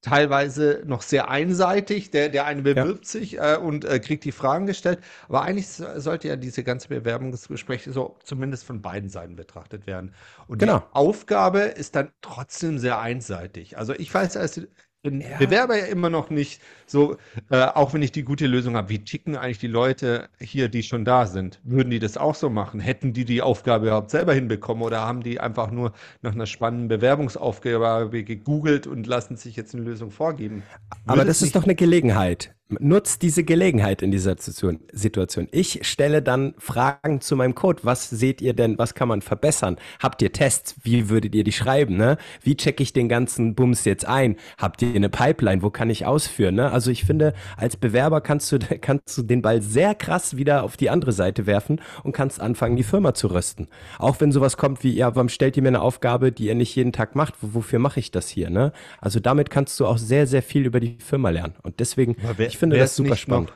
[0.03, 2.11] teilweise noch sehr einseitig.
[2.11, 3.21] Der, der eine bewirbt ja.
[3.21, 4.99] sich äh, und äh, kriegt die Fragen gestellt.
[5.29, 10.15] Aber eigentlich sollte ja diese ganze Bewerbungsgespräche so zumindest von beiden Seiten betrachtet werden.
[10.49, 10.81] Und genau.
[10.81, 13.79] die Aufgabe ist dann trotzdem sehr einseitig.
[13.79, 14.61] Also ich weiß, als
[15.03, 15.37] bin ja.
[15.39, 17.17] Bewerber ja immer noch nicht so,
[17.51, 20.83] äh, auch wenn ich die gute Lösung habe, wie ticken eigentlich die Leute hier, die
[20.83, 21.61] schon da sind?
[21.65, 22.81] Würden die das auch so machen?
[22.81, 26.89] Hätten die die Aufgabe überhaupt selber hinbekommen oder haben die einfach nur nach einer spannenden
[26.89, 30.63] Bewerbungsaufgabe gegoogelt und lassen sich jetzt eine Lösung vorgeben?
[31.07, 35.49] Aber das ist doch eine Gelegenheit nutzt diese Gelegenheit in dieser Situation.
[35.51, 37.81] Ich stelle dann Fragen zu meinem Code.
[37.83, 38.79] Was seht ihr denn?
[38.79, 39.77] Was kann man verbessern?
[40.01, 40.77] Habt ihr Tests?
[40.83, 41.97] Wie würdet ihr die schreiben?
[41.97, 42.19] Ne?
[42.43, 44.37] Wie checke ich den ganzen Bums jetzt ein?
[44.59, 45.63] Habt ihr eine Pipeline?
[45.63, 46.57] Wo kann ich ausführen?
[46.57, 46.71] Ne?
[46.71, 50.77] Also ich finde, als Bewerber kannst du, kannst du den Ball sehr krass wieder auf
[50.77, 53.69] die andere Seite werfen und kannst anfangen, die Firma zu rösten.
[53.99, 56.75] Auch wenn sowas kommt wie, ja, warum stellt ihr mir eine Aufgabe, die ihr nicht
[56.75, 57.35] jeden Tag macht?
[57.41, 58.51] Wofür mache ich das hier?
[58.51, 58.73] Ne?
[59.01, 61.55] Also damit kannst du auch sehr, sehr viel über die Firma lernen.
[61.63, 62.17] Und deswegen,
[62.63, 63.53] ich finde das super spannend.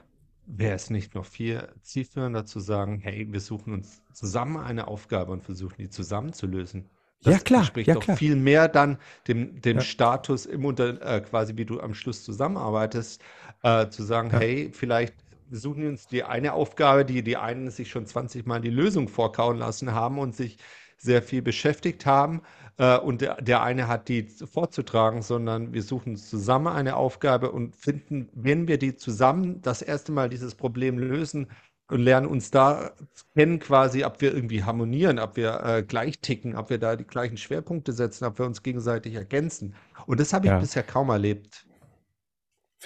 [0.49, 5.33] Wäre es nicht noch viel zielführender zu sagen, hey, wir suchen uns zusammen eine Aufgabe
[5.33, 6.89] und versuchen die zusammen zu lösen?
[7.23, 7.61] Das ja, klar.
[7.61, 8.17] entspricht ja, doch klar.
[8.17, 9.83] viel mehr dann dem, dem ja.
[9.83, 13.23] Status im Unter, äh, quasi wie du am Schluss zusammenarbeitest,
[13.63, 14.39] äh, zu sagen, ja.
[14.39, 15.15] hey, vielleicht
[15.49, 19.09] wir suchen uns die eine Aufgabe, die die einen sich schon 20 Mal die Lösung
[19.09, 20.59] vorkauen lassen haben und sich
[20.99, 22.43] sehr viel beschäftigt haben
[22.79, 27.75] äh, und der, der eine hat die vorzutragen, sondern wir suchen zusammen eine Aufgabe und
[27.75, 31.49] finden, wenn wir die zusammen das erste Mal dieses Problem lösen
[31.89, 32.93] und lernen uns da
[33.35, 37.07] kennen quasi, ob wir irgendwie harmonieren, ob wir äh, gleich ticken, ob wir da die
[37.07, 39.75] gleichen Schwerpunkte setzen, ob wir uns gegenseitig ergänzen.
[40.07, 40.59] Und das habe ich ja.
[40.59, 41.67] bisher kaum erlebt.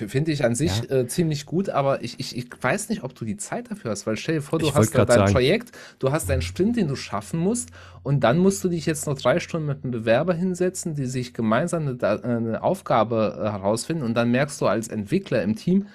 [0.08, 0.96] Finde ich an sich ja.
[0.96, 4.06] äh, ziemlich gut, aber ich, ich, ich weiß nicht, ob du die Zeit dafür hast,
[4.06, 5.32] weil stell dir vor, du ich hast da dein sagen.
[5.32, 7.70] Projekt, du hast deinen Sprint, den du schaffen musst,
[8.02, 11.34] und dann musst du dich jetzt noch drei Stunden mit einem Bewerber hinsetzen, die sich
[11.34, 15.86] gemeinsam eine, eine Aufgabe äh, herausfinden, und dann merkst du als Entwickler im Team,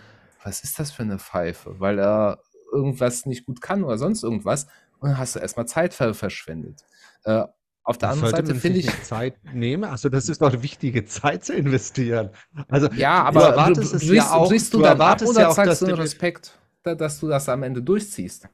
[0.44, 2.40] was ist das für eine Pfeife, weil er
[2.72, 4.68] irgendwas nicht gut kann oder sonst irgendwas,
[5.00, 6.84] und dann hast du erstmal Zeit verschwendet.
[7.24, 7.44] Äh,
[7.86, 9.84] auf der anderen Seite finde ich Zeit nehmen.
[9.84, 12.32] Also das ist doch eine wichtige Zeit zu investieren.
[12.68, 14.50] Also ja, aber du erwartest du, es ja auch.
[14.50, 17.62] Brichst du, du dann ab oder ja auch, zeigst du Respekt, dass du das am
[17.62, 18.50] Ende durchziehst?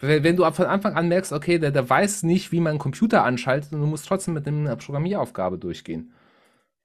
[0.00, 3.22] Wenn du von Anfang an merkst, okay, der, der weiß nicht, wie man einen Computer
[3.22, 6.12] anschaltet und du musst trotzdem mit einer Programmieraufgabe durchgehen.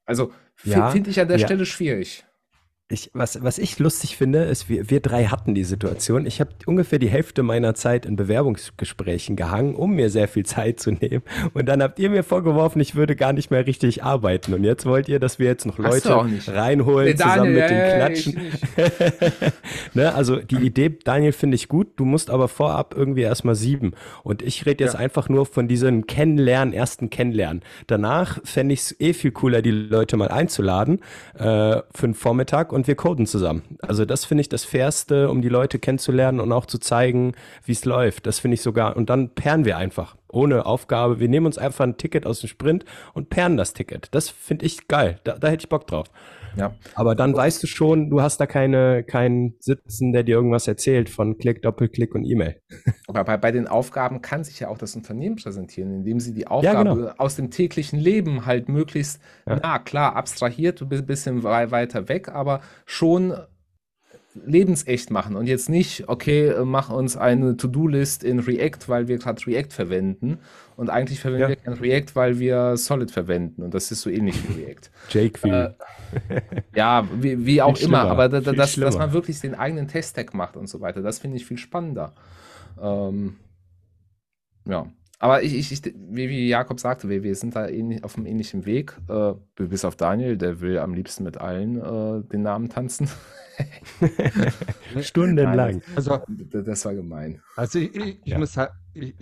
[0.06, 1.46] Also ja, finde ich an der ja.
[1.46, 2.24] Stelle schwierig.
[2.90, 6.24] Ich, was, was ich lustig finde, ist, wir, wir drei hatten die Situation.
[6.24, 10.80] Ich habe ungefähr die Hälfte meiner Zeit in Bewerbungsgesprächen gehangen, um mir sehr viel Zeit
[10.80, 11.22] zu nehmen.
[11.52, 14.54] Und dann habt ihr mir vorgeworfen, ich würde gar nicht mehr richtig arbeiten.
[14.54, 16.08] Und jetzt wollt ihr, dass wir jetzt noch Leute
[16.46, 18.40] reinholen, nee, zusammen mit den Klatschen.
[19.92, 21.88] ne, also die Idee, Daniel, finde ich gut.
[21.96, 23.92] Du musst aber vorab irgendwie erstmal sieben.
[24.22, 25.00] Und ich rede jetzt ja.
[25.00, 27.62] einfach nur von diesem Kennenlernen, ersten Kennenlernen.
[27.86, 31.00] Danach fände ich es eh viel cooler, die Leute mal einzuladen
[31.34, 33.62] äh, für einen Vormittag und wir coden zusammen.
[33.82, 37.32] Also das finde ich das Fairste, um die Leute kennenzulernen und auch zu zeigen,
[37.64, 38.26] wie es läuft.
[38.26, 38.96] Das finde ich sogar.
[38.96, 40.16] Und dann perren wir einfach.
[40.28, 41.18] Ohne Aufgabe.
[41.18, 44.08] Wir nehmen uns einfach ein Ticket aus dem Sprint und perren das Ticket.
[44.12, 45.18] Das finde ich geil.
[45.24, 46.06] Da, da hätte ich Bock drauf.
[46.56, 46.74] Ja.
[46.94, 51.10] Aber dann weißt du schon, du hast da keine, keinen Sitzen, der dir irgendwas erzählt
[51.10, 52.60] von Klick, Doppelklick und E-Mail.
[53.06, 56.46] Aber bei, bei den Aufgaben kann sich ja auch das Unternehmen präsentieren, indem sie die
[56.46, 57.12] Aufgabe ja, genau.
[57.18, 59.58] aus dem täglichen Leben halt möglichst, ja.
[59.62, 63.34] na klar, abstrahiert, du bist ein bisschen weiter weg, aber schon
[64.46, 69.18] lebensecht machen und jetzt nicht, okay, äh, mach uns eine To-Do-List in React, weil wir
[69.18, 70.38] gerade React verwenden
[70.76, 71.48] und eigentlich verwenden ja.
[71.48, 74.90] wir kein React, weil wir Solid verwenden und das ist so ähnlich wie React.
[75.10, 75.72] Jake äh,
[76.74, 80.56] Ja, wie, wie auch immer, aber da, dass, dass man wirklich den eigenen Test-Tag macht
[80.56, 82.14] und so weiter, das finde ich viel spannender.
[82.80, 83.36] Ähm,
[84.66, 84.86] ja,
[85.18, 88.26] aber ich, ich, ich, wie, wie Jakob sagte, wir, wir sind da ähnlich, auf einem
[88.26, 88.96] ähnlichen Weg.
[89.08, 93.08] Äh, bis auf Daniel, der will am liebsten mit allen äh, den Namen tanzen.
[95.00, 95.82] Stundenlang.
[95.96, 97.42] Also, das war gemein.
[97.56, 98.38] Also ich, ich, ja.
[98.38, 99.14] muss halt, ich,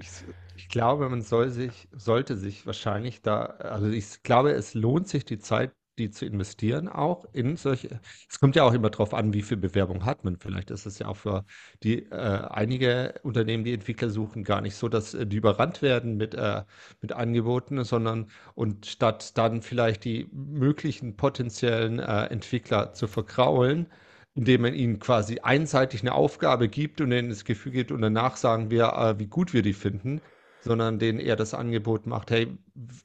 [0.56, 5.24] ich, glaube, man soll sich, sollte sich wahrscheinlich da, also ich glaube, es lohnt sich
[5.24, 8.00] die Zeit die zu investieren auch in solche.
[8.28, 10.36] Es kommt ja auch immer darauf an, wie viel Bewerbung hat man.
[10.36, 11.44] Vielleicht ist es ja auch für
[11.82, 12.14] die äh,
[12.50, 16.62] einige Unternehmen, die Entwickler suchen, gar nicht so, dass äh, die überrannt werden mit, äh,
[17.00, 23.86] mit Angeboten, sondern und statt dann vielleicht die möglichen potenziellen äh, Entwickler zu verkraulen,
[24.34, 28.36] indem man ihnen quasi einseitig eine Aufgabe gibt und ihnen das Gefühl gibt und danach
[28.36, 30.20] sagen wir, äh, wie gut wir die finden,
[30.60, 32.56] sondern denen eher das Angebot macht, hey,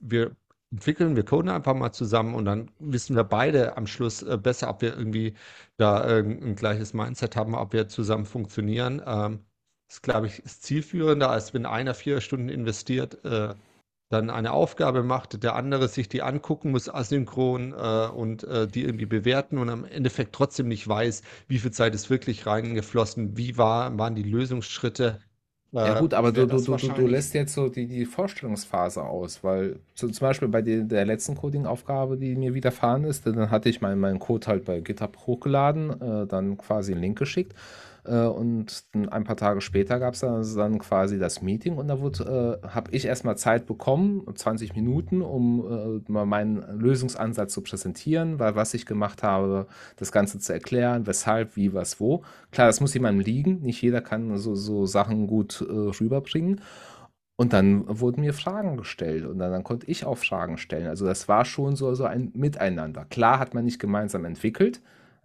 [0.01, 0.35] wir
[0.71, 4.69] entwickeln, wir coden einfach mal zusammen und dann wissen wir beide am Schluss äh, besser,
[4.69, 5.35] ob wir irgendwie
[5.77, 9.01] da äh, ein gleiches Mindset haben, ob wir zusammen funktionieren.
[9.05, 9.45] Ähm,
[9.89, 13.53] das glaube ich, ist zielführender, als wenn einer vier Stunden investiert, äh,
[14.11, 18.83] dann eine Aufgabe macht, der andere sich die angucken muss, asynchron äh, und äh, die
[18.83, 23.57] irgendwie bewerten und am Endeffekt trotzdem nicht weiß, wie viel Zeit ist wirklich reingeflossen, wie
[23.57, 25.19] war, waren die Lösungsschritte,
[25.73, 29.77] ja gut, aber du, du, du, du, lässt jetzt so die, die Vorstellungsphase aus, weil
[29.93, 33.79] so zum Beispiel bei der, der letzten Coding-Aufgabe, die mir widerfahren ist, dann hatte ich
[33.79, 37.55] meinen mein Code halt bei GitHub hochgeladen, äh, dann quasi einen Link geschickt
[38.09, 42.67] und ein paar Tage später gab es dann, dann quasi das Meeting und da äh,
[42.67, 48.55] habe ich erstmal Zeit bekommen, 20 Minuten, um äh, mal meinen Lösungsansatz zu präsentieren, weil
[48.55, 52.23] was ich gemacht habe, das Ganze zu erklären, weshalb, wie, was, wo.
[52.51, 53.61] Klar, das muss jemandem liegen.
[53.61, 56.61] Nicht jeder kann so, so Sachen gut äh, rüberbringen.
[57.35, 60.87] Und dann wurden mir Fragen gestellt und dann, dann, konnte ich auch Fragen stellen.
[60.87, 63.05] Also das war schon so, so ein Miteinander.
[63.05, 64.81] Klar hat man nicht gemeinsam entwickelt,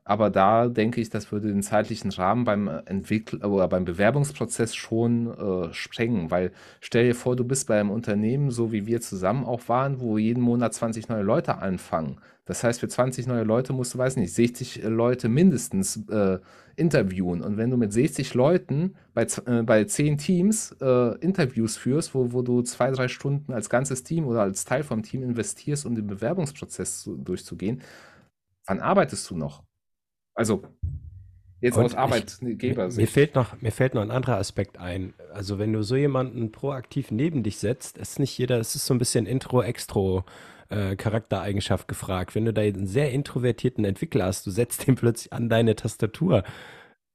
[0.08, 5.26] aber da denke ich, das würde den zeitlichen Rahmen beim Entwickl oder beim Bewerbungsprozess schon
[5.36, 9.44] äh, sprengen, weil stell dir vor, du bist bei einem Unternehmen, so wie wir zusammen
[9.44, 12.20] auch waren, wo jeden Monat 20 neue Leute anfangen.
[12.44, 16.38] Das heißt, für 20 neue Leute musst du, weiß nicht, 60 Leute mindestens äh,
[16.76, 17.42] interviewen.
[17.42, 22.32] Und wenn du mit 60 Leuten bei, äh, bei 10 Teams äh, Interviews führst, wo,
[22.32, 25.96] wo du zwei, drei Stunden als ganzes Team oder als Teil vom Team investierst, um
[25.96, 27.82] den Bewerbungsprozess zu, durchzugehen,
[28.66, 29.65] wann arbeitest du noch?
[30.36, 30.62] Also
[31.60, 33.00] jetzt Und aus Arbeitgebersicht.
[33.00, 35.14] Mir fehlt, noch, mir fällt noch ein anderer Aspekt ein.
[35.32, 38.94] Also wenn du so jemanden proaktiv neben dich setzt, ist nicht jeder, es ist so
[38.94, 40.24] ein bisschen Intro-Extro.
[40.68, 42.34] Äh, Charaktereigenschaft gefragt.
[42.34, 46.42] Wenn du da einen sehr introvertierten Entwickler hast, du setzt ihn plötzlich an deine Tastatur.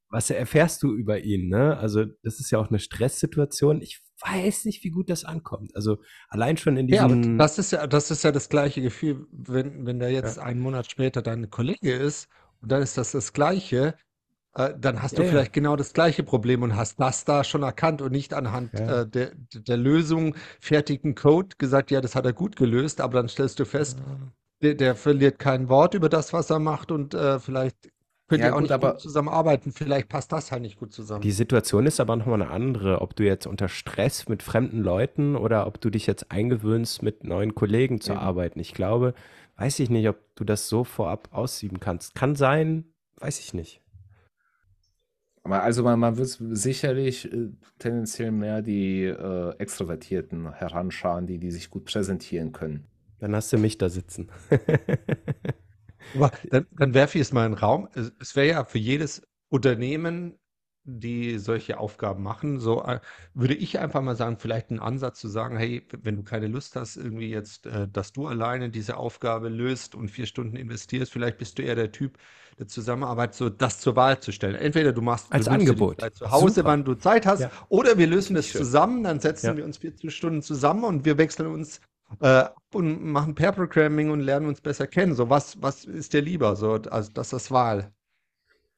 [0.08, 1.48] Was erfährst du über ihn?
[1.50, 1.76] Ne?
[1.76, 3.82] Also das ist ja auch eine Stresssituation.
[3.82, 5.76] Ich weiß nicht, wie gut das ankommt.
[5.76, 5.98] Also
[6.30, 9.84] allein schon in Ja, diesem das ist ja, das ist ja das gleiche Gefühl, wenn,
[9.84, 10.44] wenn der jetzt Ja.
[10.44, 12.30] einen Monat später dein Kollege ist
[12.62, 13.96] und dann ist das das Gleiche,
[14.54, 15.42] äh, dann hast du Ja, ja.
[15.42, 18.88] vielleicht genau das gleiche Problem und hast das da schon erkannt und nicht anhand Ja.
[18.88, 23.28] äh, der, der Lösung, fertigen Code gesagt, ja, das hat er gut gelöst, aber dann
[23.28, 24.00] stellst du fest,
[24.62, 27.76] der, der verliert kein Wort über das, was er macht und äh, vielleicht
[28.28, 29.72] könnt Ja, ihr auch gut, nicht aber gut zusammenarbeiten.
[29.72, 31.24] Vielleicht passt das halt nicht gut zusammen.
[31.24, 35.36] Die Situation ist aber nochmal eine andere, ob du jetzt unter Stress mit fremden Leuten
[35.36, 38.16] oder ob du dich jetzt eingewöhnst, mit neuen Kollegen zu Eben.
[38.16, 38.58] arbeiten.
[38.60, 39.14] Ich glaube,
[39.62, 42.16] weiß ich nicht, ob du das so vorab aussieben kannst.
[42.16, 42.84] Kann sein,
[43.18, 43.80] weiß ich nicht.
[45.44, 51.52] Aber also man, man wird sicherlich äh, tendenziell mehr die äh, Extrovertierten heranschauen, die, die
[51.52, 52.88] sich gut präsentieren können.
[53.20, 54.30] Dann hast du mich da sitzen.
[56.14, 57.88] Aber dann, dann werfe ich es mal in den Raum.
[57.94, 60.40] Es, es wäre ja für jedes Unternehmen,
[60.84, 63.00] die solche Aufgaben machen, so äh,
[63.34, 66.74] würde ich einfach mal sagen, vielleicht ein Ansatz zu sagen, hey, wenn du keine Lust
[66.74, 71.38] hast, irgendwie jetzt, äh, dass du alleine diese Aufgabe löst und vier Stunden investierst, vielleicht
[71.38, 72.18] bist du eher der Typ
[72.58, 74.56] der Zusammenarbeit, so das zur Wahl zu stellen.
[74.56, 76.00] Entweder du machst Als du Angebot.
[76.14, 76.68] Zu Hause, Super.
[76.68, 77.50] wann du Zeit hast, Ja.
[77.68, 79.56] oder wir lösen das zusammen, dann setzen Ja.
[79.56, 81.80] wir uns vier Stunden zusammen und wir wechseln uns
[82.20, 85.14] äh, ab und machen Pair-Programming und lernen uns besser kennen.
[85.14, 86.56] So, was, was ist dir lieber?
[86.56, 87.92] So, also das ist Wahl.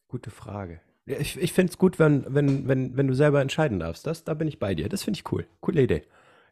[0.09, 0.81] Gute Frage.
[1.07, 4.07] Ich ich finde es gut, wenn, wenn, wenn, wenn du selber entscheiden darfst.
[4.07, 4.89] Das, da bin ich bei dir.
[4.89, 5.47] Das finde ich cool.
[5.61, 6.03] Coole Idee.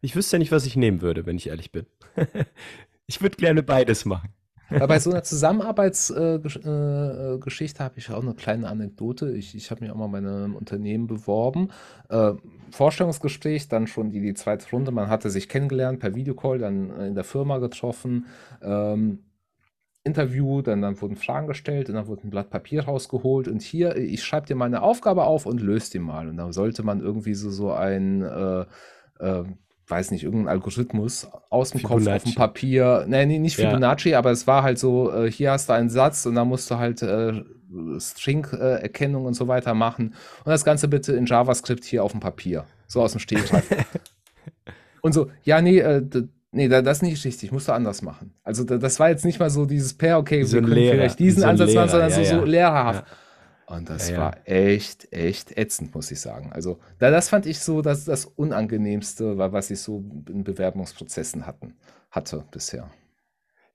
[0.02, 1.86] Ich wüsste ja nicht, was ich nehmen würde, wenn ich ehrlich bin.
[3.06, 4.30] ich würde gerne beides machen.
[4.78, 9.30] Bei so einer Zusammenarbeitsgeschichte äh, Geschichte habe ich auch eine kleine Anekdote.
[9.32, 11.68] Ich, ich habe mich auch mal bei einem Unternehmen beworben.
[12.08, 12.32] Äh,
[12.70, 14.90] Vorstellungsgespräch, dann schon die, die zweite Runde.
[14.90, 18.26] Man hatte sich kennengelernt per Videocall, dann äh, in der Firma getroffen.
[18.62, 19.20] Ähm,
[20.04, 23.96] Interview, dann, dann wurden Fragen gestellt und dann wurde ein Blatt Papier rausgeholt und hier,
[23.96, 26.28] ich schreibe dir meine Aufgabe auf und löse die mal.
[26.28, 28.64] Und dann sollte man irgendwie so, so ein, äh,
[29.20, 29.44] äh,
[29.86, 32.30] weiß nicht, irgendeinen Algorithmus aus dem Kopf auf Fibonacci.
[32.30, 33.68] dem Papier, nee, nee, nicht Ja.
[33.68, 36.68] Fibonacci, aber es war halt so, äh, hier hast du einen Satz und dann musst
[36.70, 37.44] du halt äh,
[37.98, 40.14] String-Erkennung und so weiter machen.
[40.44, 43.68] Und das Ganze bitte in JavaScript hier auf dem Papier, so aus dem Stegreif.
[45.00, 46.02] und so, ja, nee, äh,
[46.54, 48.34] Nee, da, das ist nicht richtig, musst du anders machen.
[48.44, 50.94] Also da, das war jetzt nicht mal so dieses Pair, okay, so wir können Lehrer,
[50.94, 52.44] vielleicht diesen so Ansatz machen, sondern ja, so, so ja.
[52.44, 53.04] lehrerhaft.
[53.66, 54.20] Und das Ja, ja.
[54.20, 56.52] war echt, echt ätzend, muss ich sagen.
[56.52, 61.46] Also da, das fand ich so das, das Unangenehmste, wa- was ich so in Bewerbungsprozessen
[61.46, 61.74] hatten,
[62.10, 62.90] hatte bisher.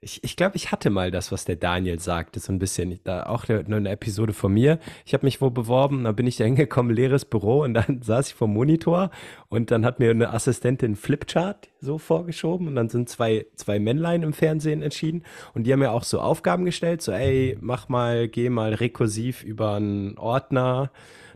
[0.08, 2.98] Ich, ich glaube, ich hatte mal das, was der Daniel sagte, so ein bisschen.
[3.04, 4.80] Da auch eine, Episode von mir.
[5.04, 8.30] Ich habe mich wo beworben, da bin ich da hingekommen, leeres Büro und dann saß
[8.30, 9.12] ich vor Monitor
[9.50, 14.24] und dann hat mir eine Assistentin Flipchart so vorgeschoben und dann sind zwei, zwei Männlein
[14.24, 18.30] im Fernsehen entschieden und die haben mir auch so Aufgaben gestellt, so ey, mach mal,
[18.30, 20.90] geh mal rekursiv über einen Ordner.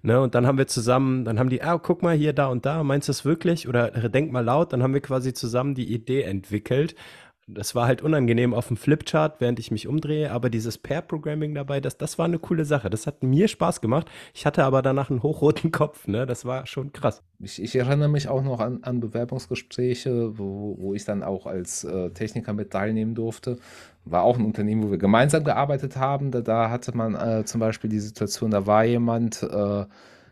[0.03, 2.65] Ne, und dann haben wir zusammen, dann haben die, ah, guck mal hier, da und
[2.65, 3.67] da, meinst du das wirklich?
[3.67, 6.95] Oder denk mal laut, dann haben wir quasi zusammen die Idee entwickelt.
[7.53, 11.79] Das war halt unangenehm auf dem Flipchart, während ich mich umdrehe, aber dieses Pair-Programming dabei,
[11.79, 12.89] das, das war eine coole Sache.
[12.89, 14.09] Das hat mir Spaß gemacht.
[14.33, 16.25] Ich hatte aber danach einen hochroten Kopf, ne?
[16.25, 17.21] Das war schon krass.
[17.39, 21.83] Ich, ich erinnere mich auch noch an, an Bewerbungsgespräche, wo, wo ich dann auch als
[21.83, 23.57] äh, Techniker mit teilnehmen durfte.
[24.05, 26.31] War auch ein Unternehmen, wo wir gemeinsam gearbeitet haben.
[26.31, 29.85] Da, da hatte man äh, zum Beispiel die Situation, da war jemand, äh,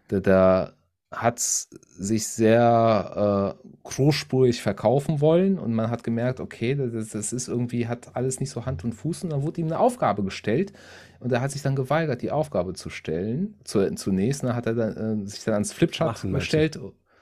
[0.10, 0.74] der, der
[1.12, 7.48] hat sich sehr äh, großspurig verkaufen wollen und man hat gemerkt, okay, das, das ist
[7.48, 10.72] irgendwie, hat alles nicht so Hand und Fuß und dann wurde ihm eine Aufgabe gestellt
[11.20, 13.56] und er hat sich dann geweigert, die Aufgabe zu stellen.
[13.64, 16.80] Zu, zunächst dann hat er dann, äh, sich dann ans Flipchart Machen, gestellt.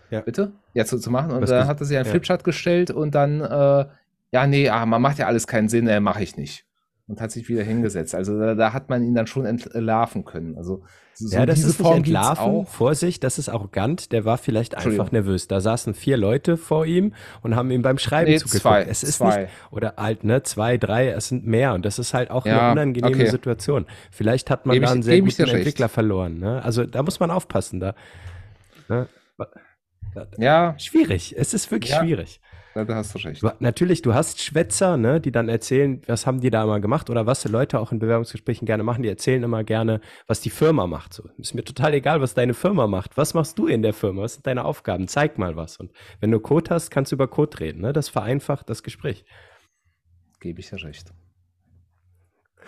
[0.10, 0.22] Ja.
[0.22, 0.52] Bitte?
[0.74, 1.32] Ja, zu, zu machen.
[1.32, 2.12] Und Was dann hat er sich an ja.
[2.12, 3.86] Flipchart gestellt und dann, äh,
[4.32, 6.67] ja, nee, ah, man macht ja alles keinen Sinn, äh, mache ich nicht.
[7.10, 8.14] Und hat sich wieder hingesetzt.
[8.16, 10.58] Also da, da hat man ihn dann schon entlarven können.
[10.58, 12.44] Also so ja, das diese ist Form entlarven.
[12.44, 12.68] auch.
[12.68, 14.12] Vorsicht, das ist arrogant.
[14.12, 15.48] Der war vielleicht einfach nervös.
[15.48, 18.62] Da saßen vier Leute vor ihm und haben ihm beim Schreiben Nee, zugeguckt.
[18.62, 19.44] zwei, Es ist zwei.
[19.44, 21.74] nicht, oder halt, ne, zwei, drei, es sind mehr.
[21.74, 23.30] Und das ist halt auch Ja, eine unangenehme okay.
[23.30, 23.86] Situation.
[24.12, 25.56] Vielleicht hat man Gebe da ich- einen sehr guten dir recht.
[25.56, 26.40] Entwickler verloren.
[26.40, 26.62] Ne?
[26.62, 27.80] Also da muss man aufpassen.
[27.80, 27.96] Da,
[28.90, 29.08] ne?
[30.38, 31.36] Ja, Schwierig.
[31.38, 32.00] Es ist wirklich Ja.
[32.00, 32.42] schwierig.
[32.78, 33.44] Da da hast du recht.
[33.60, 37.26] Natürlich, du hast Schwätzer, ne, die dann erzählen, was haben die da mal gemacht oder
[37.26, 39.04] was die Leute auch in Bewerbungsgesprächen gerne machen.
[39.04, 41.14] Die erzählen immer gerne, was die Firma macht.
[41.14, 43.18] So, ist mir total egal, was deine Firma macht.
[43.18, 44.22] Was machst du in der Firma?
[44.22, 45.08] Was sind deine Aufgaben?
[45.08, 45.78] Zeig mal was.
[45.78, 47.82] Und wenn du Code hast, kannst du über Code reden.
[47.82, 47.94] Ne?
[47.94, 49.26] Das vereinfacht das Gespräch.
[50.40, 51.12] Gebe ich dir recht.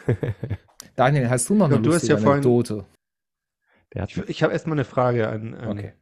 [0.96, 2.86] Daniel, hast du noch eine du hast ja vorhin- Anekdote?
[3.94, 5.94] Der hat, Ich, ich habe erstmal eine Frage an, an, Okay.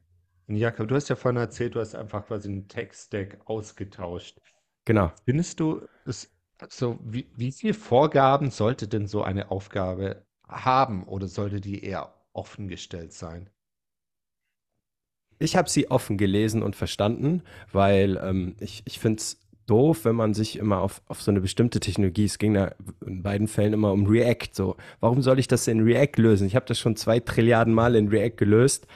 [0.56, 0.88] Jakob.
[0.88, 4.40] Du hast ja vorhin erzählt, du hast einfach quasi einen Tech-Stack ausgetauscht.
[4.86, 5.12] genau.
[5.26, 6.32] Findest du, es,
[6.70, 12.14] so, wie, wie viele Vorgaben sollte denn so eine Aufgabe haben oder sollte die eher
[12.34, 13.50] offen gestellt sein?
[15.40, 20.16] Ich habe sie offen gelesen und verstanden, weil ähm, ich, ich finde es doof, wenn
[20.16, 22.72] man sich immer auf, auf so eine bestimmte Technologie, es ging da
[23.06, 26.48] in beiden Fällen immer um React, so, warum soll ich das in React lösen?
[26.48, 28.88] Ich habe das schon zwei Trilliarden Mal in React gelöst.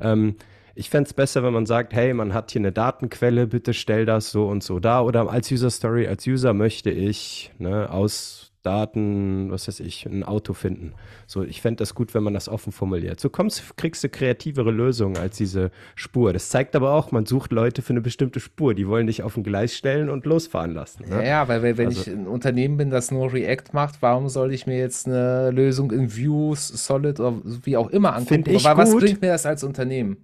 [0.00, 0.36] Ähm,
[0.74, 4.06] ich fände es besser, wenn man sagt, hey, man hat hier eine Datenquelle, bitte stell
[4.06, 5.00] das so und so da.
[5.02, 10.24] Oder als User Story, als User möchte ich ne, aus Daten, was weiß ich, ein
[10.24, 10.94] Auto finden.
[11.26, 13.20] So, ich fände das gut, wenn man das offen formuliert.
[13.20, 16.32] So kommst, kriegst du kreativere Lösungen als diese Spur.
[16.32, 18.72] Das zeigt aber auch, man sucht Leute für eine bestimmte Spur.
[18.74, 21.04] Die wollen dich auf ein Gleis stellen und losfahren lassen.
[21.10, 21.28] Ja, Ne?
[21.28, 24.66] ja, weil wenn Also- ich ein Unternehmen bin, das nur React macht, warum soll ich
[24.66, 28.44] mir jetzt eine Lösung in Vue, Solid oder wie auch immer angucken?
[28.48, 29.02] Ich Weil was gut.
[29.02, 30.16] bringt mir das als Unternehmen?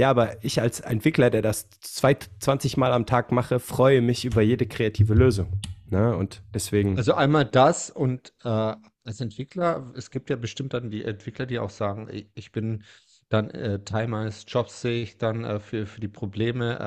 [0.00, 4.24] Ja, aber ich als Entwickler, der das zwei, 20 Mal am Tag mache, freue mich
[4.24, 5.60] über jede kreative Lösung.
[5.90, 6.16] Ne?
[6.16, 6.96] Und deswegen.
[6.96, 11.58] Also einmal das und äh, als Entwickler, es gibt ja bestimmt dann die Entwickler, die
[11.58, 12.82] auch sagen, ich, bin
[13.28, 16.78] dann äh, Teil meines Jobs, sehe ich dann äh, für, für die Probleme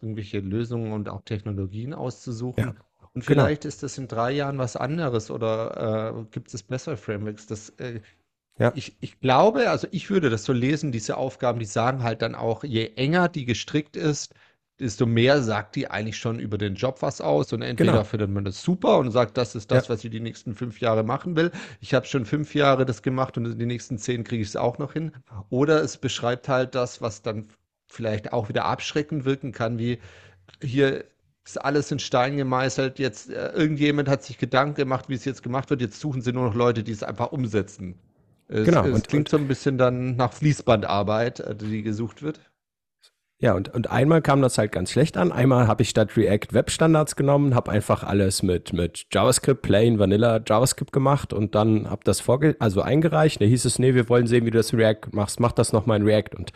[0.00, 2.64] äh, irgendwelche Lösungen und auch Technologien auszusuchen.
[2.64, 2.74] Ja,
[3.14, 3.44] Und genau.
[3.44, 7.46] vielleicht ist das in drei Jahren was anderes oder äh, gibt es bessere Frameworks.
[7.46, 8.00] Das, äh,
[8.58, 8.72] Ja.
[8.74, 12.34] ich, ich glaube, also ich würde das so lesen, diese Aufgaben, die sagen halt dann
[12.34, 14.34] auch, je enger die gestrickt ist,
[14.78, 17.52] desto mehr sagt die eigentlich schon über den Job was aus.
[17.52, 18.04] Und entweder Genau.
[18.04, 19.94] findet man das super und sagt, das ist das, Ja.
[19.94, 21.50] was ich die nächsten fünf Jahre machen will.
[21.80, 24.56] Ich habe schon fünf Jahre das gemacht und in den nächsten zehn kriege ich es
[24.56, 25.12] auch noch hin.
[25.50, 27.48] Oder es beschreibt halt das, was dann
[27.88, 29.98] vielleicht auch wieder abschreckend wirken kann, wie
[30.62, 31.04] hier
[31.44, 32.98] ist alles in Stein gemeißelt.
[32.98, 35.80] Jetzt äh, irgendjemand hat sich Gedanken gemacht, wie es jetzt gemacht wird.
[35.80, 37.98] Jetzt suchen sie nur noch Leute, die es einfach umsetzen.
[38.48, 42.40] Es, Genau, es und- klingt so ein bisschen dann nach Fließbandarbeit, äh, die gesucht wird.
[43.38, 45.30] Ja, und, und einmal kam das halt ganz schlecht an.
[45.30, 50.40] Einmal habe ich statt React Webstandards genommen, habe einfach alles mit, mit JavaScript, Plain Vanilla
[50.46, 53.38] JavaScript gemacht und dann habe das vorge also eingereicht.
[53.42, 55.38] Da hieß es, nee, wir wollen sehen, wie du das in React machst.
[55.38, 56.34] Mach das nochmal in React.
[56.38, 56.52] Und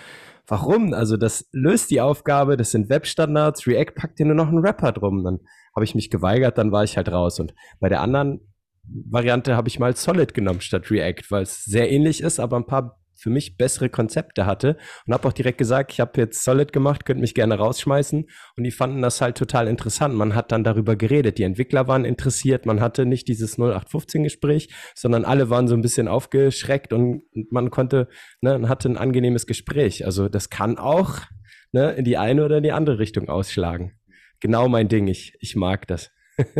[0.46, 0.94] warum?
[0.94, 4.92] Also das löst die Aufgabe, das sind Webstandards, React packt dir nur noch einen Wrapper
[4.92, 5.22] drum.
[5.22, 5.40] Dann
[5.76, 7.40] habe ich mich geweigert, dann war ich halt raus.
[7.40, 8.40] Und bei der anderen
[8.83, 12.66] Variante habe ich mal Solid genommen statt React, weil es sehr ähnlich ist, aber ein
[12.66, 16.73] paar für mich bessere Konzepte hatte und habe auch direkt gesagt, ich habe jetzt Solid
[16.73, 18.25] gemacht, könnt mich gerne rausschmeißen
[18.57, 20.14] und die fanden das halt total interessant.
[20.14, 24.71] Man hat dann darüber geredet, die Entwickler waren interessiert, man hatte nicht dieses 0815 Gespräch,
[24.95, 28.09] sondern alle waren so ein bisschen aufgeschreckt und man konnte,
[28.40, 30.07] ne, hatte ein angenehmes Gespräch.
[30.07, 31.21] Also das kann auch
[31.73, 33.93] ne, in die eine oder in die andere Richtung ausschlagen.
[34.40, 36.11] Genau mein Ding, ich, ich mag das.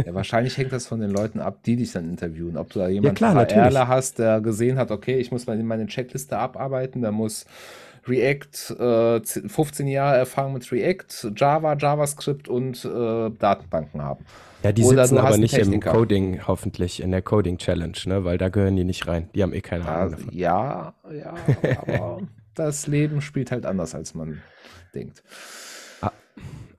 [0.05, 2.57] Ja, wahrscheinlich hängt das von den Leuten ab, die dich dann interviewen.
[2.57, 3.89] Ob du da jemanden klar, VRler natürlich.
[3.89, 7.45] hast, der gesehen hat, okay, ich muss mal meine Checkliste abarbeiten, der muss
[8.07, 14.25] React, äh, 15 Jahre Erfahrung mit React, Java, JavaScript und äh, Datenbanken haben.
[14.63, 15.87] Ja, die Oder sitzen aber nicht im Techniker.
[15.87, 19.31] Coding, hoffentlich in der Coding Challenge, ne, weil da gehören die nicht rein.
[19.35, 20.35] Die haben eh keine Ja, Ahnung davon.
[20.35, 22.23] ja, ja, aber
[22.55, 24.45] das Leben spielt halt anders, als man
[24.95, 25.23] denkt.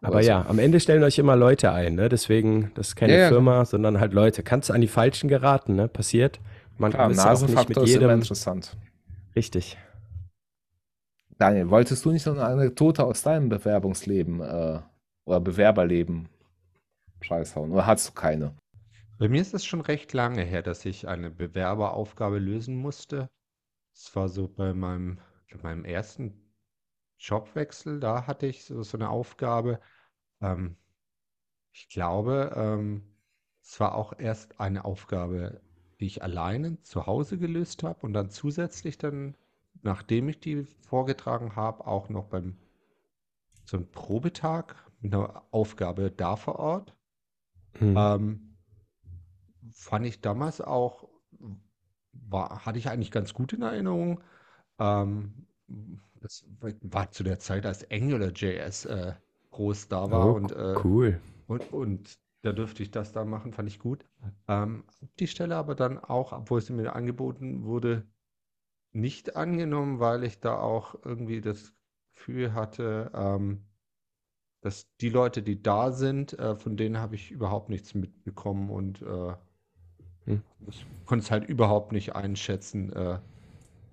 [0.01, 0.29] Aber Oder so.
[0.29, 2.09] ja, am Ende stellen euch immer Leute ein, ne?
[2.09, 4.43] Deswegen, das ist keine Ja, ja, Firma, sondern halt Leute.
[4.43, 5.87] Kannst du an die Falschen geraten, ne?
[5.87, 6.39] Passiert.
[6.77, 8.15] Man Klar, ist ja auch nicht mit Nasenfaktor ist immer jedem.
[8.15, 8.77] interessant.
[9.35, 9.77] Richtig.
[11.37, 14.79] Daniel, wolltest du nicht noch eine Anekdote aus deinem Bewerbungsleben äh,
[15.25, 16.29] oder Bewerberleben
[17.21, 17.71] scheißhauen?
[17.71, 18.55] Oder hast du keine?
[19.19, 23.29] Bei mir ist es schon recht lange her, dass ich eine Bewerberaufgabe lösen musste.
[23.95, 25.19] Es war so bei meinem,
[25.51, 26.40] bei meinem ersten
[27.21, 29.79] Jobwechsel, da hatte ich so, so eine Aufgabe.
[30.41, 30.75] Ähm,
[31.71, 33.03] ich glaube, ähm,
[33.61, 35.61] es war auch erst eine Aufgabe,
[35.99, 39.37] die ich alleine zu Hause gelöst habe und dann zusätzlich dann,
[39.83, 42.57] nachdem ich die vorgetragen habe, auch noch beim
[43.65, 46.95] so einem Probetag mit einer Aufgabe da vor Ort.
[47.73, 47.95] Hm.
[47.97, 48.57] Ähm,
[49.71, 51.07] fand ich damals auch,
[52.13, 54.21] war, hatte ich eigentlich ganz gut in Erinnerung.
[54.79, 55.47] Ähm,
[56.21, 56.45] das
[56.81, 59.13] war zu der Zeit, als AngularJS äh,
[59.51, 61.19] groß da war Oh, und, äh, cool.
[61.47, 64.05] und, und da dürfte ich das da machen, fand ich gut.
[64.47, 64.85] Ähm,
[65.19, 68.07] die Stelle aber dann auch, obwohl sie mir angeboten wurde,
[68.93, 71.73] nicht angenommen, weil ich da auch irgendwie das
[72.15, 73.65] Gefühl hatte, ähm,
[74.61, 79.01] dass die Leute, die da sind, äh, von denen habe ich überhaupt nichts mitbekommen und
[79.03, 79.35] äh,
[80.27, 80.37] Hm.
[80.67, 83.19] ich konnte es halt überhaupt nicht einschätzen, äh,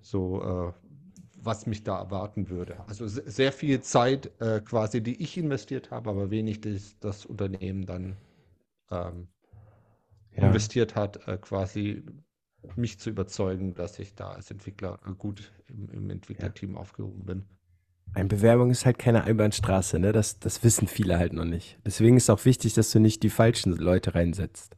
[0.01, 0.73] so äh,
[1.43, 2.79] was mich da erwarten würde.
[2.87, 7.25] Also se- sehr viel Zeit äh, quasi, die ich investiert habe, aber wenig das, das
[7.25, 8.17] Unternehmen dann
[8.91, 9.27] ähm,
[10.37, 10.47] Ja.
[10.47, 12.03] investiert hat, äh, quasi
[12.75, 17.45] mich zu überzeugen, dass ich da als Entwickler äh, gut im, im Entwicklerteam aufgehoben bin.
[18.13, 20.11] Eine Bewerbung ist halt keine Einbahnstraße, ne?
[20.11, 21.77] Das, das wissen viele halt noch nicht.
[21.85, 24.75] Deswegen ist auch wichtig, dass du nicht die falschen Leute reinsetzt,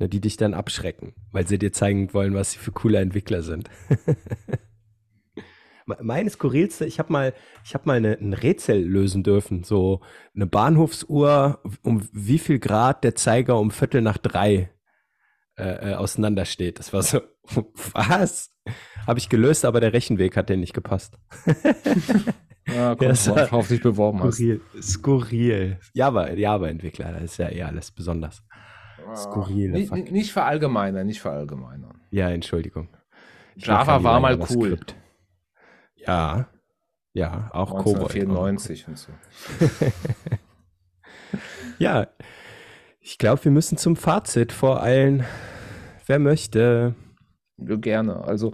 [0.00, 3.42] ne, die dich dann abschrecken, weil sie dir zeigen wollen, was sie für coole Entwickler
[3.42, 3.70] sind.
[5.86, 10.00] Me- Meine skurrilste, ich habe mal, ich habe mal eine, ein Rätsel lösen dürfen, so
[10.34, 14.70] eine Bahnhofsuhr, um wie viel Grad der Zeiger um Viertel nach drei
[15.56, 16.78] äh, äh, auseinandersteht.
[16.78, 17.20] Das war so,
[17.92, 18.50] was?
[19.06, 21.18] Habe ich gelöst, aber der Rechenweg hat denen nicht gepasst.
[22.66, 24.36] Ja, Ja, es kommt war auf dich beworben hast.
[24.36, 24.60] Skurril.
[24.80, 25.78] Skurril.
[25.92, 28.42] Java, Java-Entwickler, das ist ja eh alles besonders.
[29.14, 30.12] Skurrile Nicht, Fakten.
[30.14, 32.00] nicht verallgemeinern, nicht verallgemeinern.
[32.10, 32.88] Ja, Entschuldigung.
[33.54, 34.70] Ich Java war mal cool.
[34.70, 34.96] JavaScript.
[36.06, 36.48] Ja,
[37.12, 38.08] ja, auch Cobol.
[38.08, 39.12] 1994 und so.
[41.78, 42.06] Ja,
[43.00, 45.24] ich glaube, wir müssen zum Fazit voreilen.
[46.06, 46.94] Wer möchte?
[47.58, 48.24] Gerne.
[48.24, 48.52] Also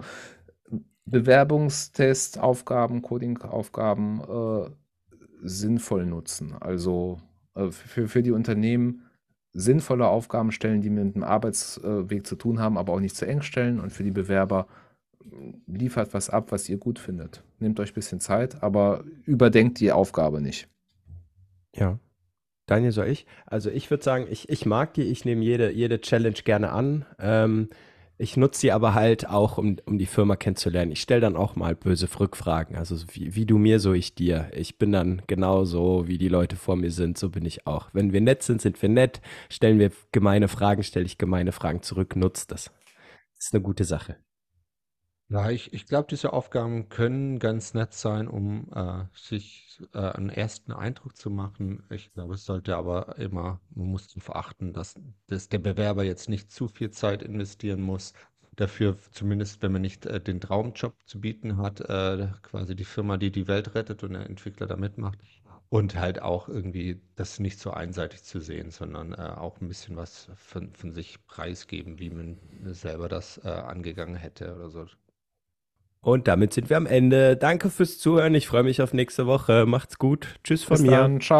[1.05, 4.69] Bewerbungstest, Aufgaben, Coding-Aufgaben äh,
[5.43, 6.55] sinnvoll nutzen.
[6.59, 7.19] Also
[7.55, 9.07] äh, für, für die Unternehmen
[9.53, 13.41] sinnvolle Aufgaben stellen, die mit dem Arbeitsweg zu tun haben, aber auch nicht zu eng
[13.41, 13.79] stellen.
[13.79, 14.67] Und für die Bewerber
[15.67, 17.43] liefert was ab, was ihr gut findet.
[17.59, 20.67] Nehmt euch ein bisschen Zeit, aber überdenkt die Aufgabe nicht.
[21.75, 21.99] Ja.
[22.67, 23.25] Daniel, soll ich?
[23.45, 27.05] Also ich würde sagen, ich, ich mag die, ich nehme jede, jede Challenge gerne an.
[27.19, 27.69] Ähm,
[28.17, 30.91] ich nutze sie aber halt auch, um, um die Firma kennenzulernen.
[30.91, 32.75] Ich stelle dann auch mal böse Rückfragen.
[32.75, 34.51] Also so wie, wie du mir, so ich dir.
[34.53, 37.89] Ich bin dann genauso, wie die Leute vor mir sind, so bin ich auch.
[37.93, 39.21] Wenn wir nett sind, sind wir nett.
[39.49, 42.15] Stellen wir gemeine Fragen, stelle ich gemeine Fragen zurück.
[42.15, 42.65] Nutzt das.
[43.35, 44.17] Das ist eine gute Sache.
[45.31, 50.29] Ja, ich, ich glaube, diese Aufgaben können ganz nett sein, um äh, sich äh, einen
[50.29, 51.83] ersten Eindruck zu machen.
[51.89, 54.93] Ich glaube, es sollte aber immer, man muss darauf achten, dass,
[55.27, 58.11] dass der Bewerber jetzt nicht zu viel Zeit investieren muss.
[58.57, 63.15] Dafür, zumindest wenn man nicht äh, den Traumjob zu bieten hat, äh, quasi die Firma,
[63.15, 65.19] die die Welt rettet und der Entwickler da mitmacht.
[65.69, 69.95] Und halt auch irgendwie das nicht so einseitig zu sehen, sondern äh, auch ein bisschen
[69.95, 72.37] was von, von sich preisgeben, wie man
[72.73, 74.85] selber das äh, angegangen hätte oder so.
[76.03, 77.37] Und damit sind wir am Ende.
[77.37, 78.33] Danke fürs Zuhören.
[78.33, 79.65] Ich freue mich auf nächste Woche.
[79.67, 80.39] Macht's gut.
[80.43, 80.91] Tschüss von Bis mir.
[80.91, 81.39] dann, ciao.